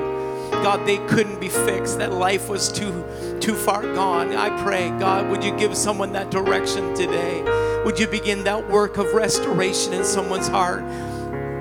God 0.63 0.87
they 0.87 0.99
couldn't 1.09 1.41
be 1.41 1.49
fixed 1.49 1.99
that 1.99 2.13
life 2.13 2.49
was 2.49 2.71
too 2.71 3.05
too 3.41 3.57
far 3.57 3.83
gone. 3.83 4.37
I 4.37 4.63
pray, 4.63 4.91
God, 4.91 5.29
would 5.29 5.43
you 5.43 5.51
give 5.57 5.77
someone 5.77 6.13
that 6.13 6.31
direction 6.31 6.95
today? 6.95 7.43
Would 7.85 7.99
you 7.99 8.07
begin 8.07 8.45
that 8.45 8.71
work 8.71 8.97
of 8.97 9.13
restoration 9.13 9.93
in 9.93 10.05
someone's 10.05 10.47
heart? 10.47 10.85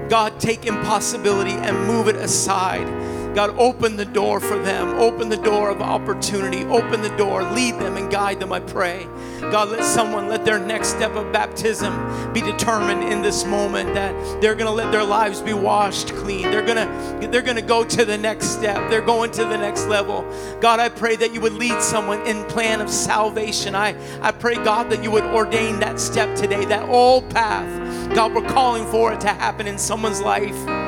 God, 0.08 0.40
take 0.40 0.68
impossibility 0.68 1.54
and 1.54 1.88
move 1.88 2.08
it 2.08 2.18
aside. 2.18 2.88
God, 3.36 3.56
open 3.58 3.96
the 3.96 4.06
door 4.06 4.40
for 4.40 4.58
them. 4.58 4.90
Open 5.00 5.30
the 5.30 5.38
door 5.38 5.70
of 5.70 5.82
opportunity. 5.82 6.64
Open 6.66 7.02
the 7.02 7.16
door. 7.16 7.44
Lead 7.44 7.76
them 7.76 7.96
and 7.96 8.12
guide 8.12 8.40
them, 8.40 8.52
I 8.52 8.60
pray. 8.60 9.08
God, 9.40 9.70
let 9.70 9.84
someone 9.84 10.28
let 10.28 10.46
their 10.46 10.60
next 10.60 10.90
step 10.90 11.16
of 11.16 11.32
baptism 11.32 11.94
be 12.34 12.42
determined 12.42 13.04
in 13.12 13.22
this 13.22 13.46
moment 13.46 13.94
that 13.94 14.42
they're 14.42 14.56
going 14.56 14.68
to 14.68 14.72
let 14.72 14.92
their 14.92 15.04
lives 15.04 15.42
be 15.42 15.54
washed 15.54 16.10
clean. 16.16 16.44
They're 16.44 16.66
going 16.66 16.78
to 16.78 17.28
they're 17.28 17.42
going 17.42 17.56
to 17.56 17.62
go 17.62 17.84
to 17.84 18.06
the 18.06 18.18
next 18.18 18.48
step. 18.48 18.90
They're 18.90 19.02
going 19.02 19.32
to 19.32 19.46
the 19.46 19.58
next 19.58 19.88
level. 19.88 20.22
God, 20.60 20.80
I 20.80 20.90
pray 20.90 21.16
that 21.16 21.34
you 21.34 21.42
would 21.42 21.54
lead 21.54 21.82
someone 21.82 22.26
in 22.28 22.44
plan 22.46 22.82
of 22.82 22.90
salvation. 22.90 23.76
I 23.76 23.96
I 24.22 24.32
pray 24.32 24.56
God 24.56 24.90
that 24.90 25.04
you 25.04 25.12
would 25.12 25.24
ordain 25.24 25.80
that 25.80 26.00
step 26.00 26.36
today, 26.36 26.66
that 26.66 26.90
old 26.90 27.30
path. 27.30 28.14
God, 28.14 28.34
we're 28.34 28.50
calling 28.50 28.86
for 28.88 29.14
it 29.14 29.22
to 29.22 29.30
happen 29.30 29.68
in 29.68 29.78
someone's 29.78 30.22
life 30.22 30.79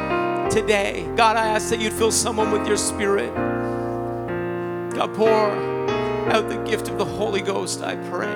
today. 0.51 1.09
God, 1.15 1.37
I 1.37 1.47
ask 1.47 1.69
that 1.69 1.79
you'd 1.79 1.93
fill 1.93 2.11
someone 2.11 2.51
with 2.51 2.67
your 2.67 2.77
spirit. 2.77 3.33
God, 4.93 5.15
pour 5.15 5.29
out 5.29 6.49
the 6.49 6.61
gift 6.69 6.89
of 6.89 6.97
the 6.97 7.05
Holy 7.05 7.41
Ghost, 7.41 7.81
I 7.81 7.95
pray. 7.95 8.35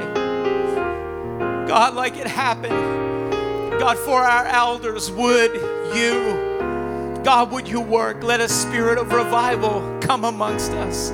God, 1.67 1.93
like 1.93 2.15
it 2.15 2.27
happened, 2.27 3.31
God, 3.79 3.97
for 3.97 4.21
our 4.21 4.45
elders, 4.45 5.11
would 5.11 5.53
you, 5.95 7.21
God, 7.23 7.51
would 7.51 7.67
you 7.67 7.81
work? 7.81 8.23
Let 8.23 8.39
a 8.39 8.47
spirit 8.47 8.97
of 8.97 9.11
revival 9.11 9.99
come 10.01 10.23
amongst 10.23 10.71
us. 10.71 11.09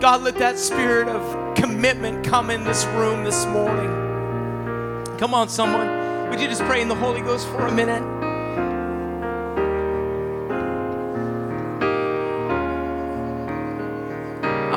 God, 0.00 0.22
let 0.22 0.36
that 0.36 0.56
spirit 0.56 1.08
of 1.08 1.56
commitment 1.56 2.24
come 2.24 2.50
in 2.50 2.62
this 2.62 2.84
room 2.86 3.24
this 3.24 3.44
morning. 3.46 3.88
Come 5.18 5.34
on, 5.34 5.48
someone. 5.48 6.30
Would 6.30 6.40
you 6.40 6.46
just 6.46 6.62
pray 6.62 6.80
in 6.80 6.86
the 6.86 6.94
Holy 6.94 7.22
Ghost 7.22 7.48
for 7.48 7.66
a 7.66 7.72
minute? 7.72 8.17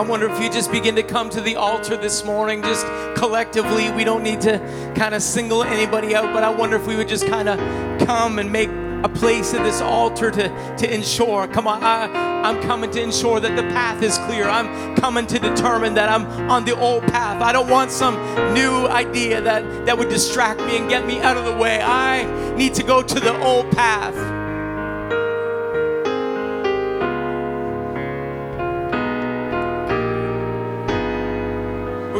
I 0.02 0.04
wonder 0.04 0.28
if 0.28 0.42
you 0.42 0.50
just 0.50 0.72
begin 0.72 0.96
to 0.96 1.04
come 1.04 1.30
to 1.30 1.40
the 1.40 1.58
altar 1.58 1.96
this 1.96 2.26
morning, 2.26 2.64
just 2.64 2.88
collectively. 3.16 3.92
We 3.92 4.04
don't 4.04 4.24
need 4.24 4.42
to 4.42 4.58
kind 4.96 5.14
of 5.14 5.22
single 5.22 5.64
anybody 5.64 6.16
out, 6.16 6.34
but 6.34 6.44
I 6.44 6.50
wonder 6.50 6.76
if 6.76 6.88
we 6.88 6.96
would 6.96 7.08
just 7.08 7.28
kind 7.28 7.48
of 7.48 7.60
come 8.08 8.40
and 8.40 8.52
make 8.52 8.72
a 9.04 9.10
place 9.10 9.54
at 9.54 9.64
this 9.64 9.80
altar 9.80 10.32
to, 10.32 10.76
to 10.78 10.92
ensure. 10.92 11.48
Come 11.48 11.68
on, 11.68 11.84
I, 11.84 12.06
I'm 12.42 12.60
coming 12.64 12.90
to 12.90 13.00
ensure 13.00 13.40
that 13.42 13.56
the 13.56 13.62
path 13.62 14.02
is 14.02 14.18
clear. 14.18 14.50
I'm 14.50 14.96
coming 14.96 15.28
to 15.28 15.38
determine 15.38 15.94
that 15.94 16.10
I'm 16.10 16.26
on 16.50 16.66
the 16.66 16.76
old 16.76 17.04
path. 17.04 17.40
I 17.40 17.52
don't 17.52 17.70
want 17.70 17.92
some 17.92 18.16
new 18.56 18.88
idea 18.88 19.40
that, 19.42 19.86
that 19.86 19.96
would 19.96 20.10
distract 20.10 20.62
me 20.62 20.78
and 20.78 20.90
get 20.90 21.06
me 21.06 21.20
out 21.20 21.38
of 21.38 21.46
the 21.46 21.56
way. 21.56 21.80
I 21.80 22.26
need 22.56 22.74
to 22.74 22.82
go 22.82 23.04
to 23.04 23.20
the 23.20 23.40
old 23.44 23.70
path. 23.70 24.41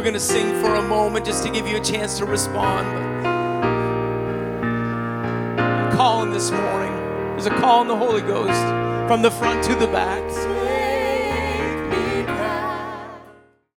We're 0.02 0.10
going 0.10 0.14
to 0.14 0.20
sing 0.20 0.60
for 0.60 0.74
a 0.74 0.82
moment 0.82 1.24
just 1.24 1.44
to 1.44 1.48
give 1.52 1.68
you 1.68 1.76
a 1.76 1.80
chance 1.80 2.18
to 2.18 2.24
respond. 2.24 2.88
But 5.56 5.62
I'm 5.62 5.96
calling 5.96 6.32
this 6.32 6.50
morning. 6.50 6.92
There's 7.36 7.46
a 7.46 7.50
call 7.50 7.82
in 7.82 7.86
the 7.86 7.96
Holy 7.96 8.20
Ghost 8.20 8.60
from 9.06 9.22
the 9.22 9.30
front 9.30 9.62
to 9.62 9.76
the 9.76 9.86
back. 9.86 10.28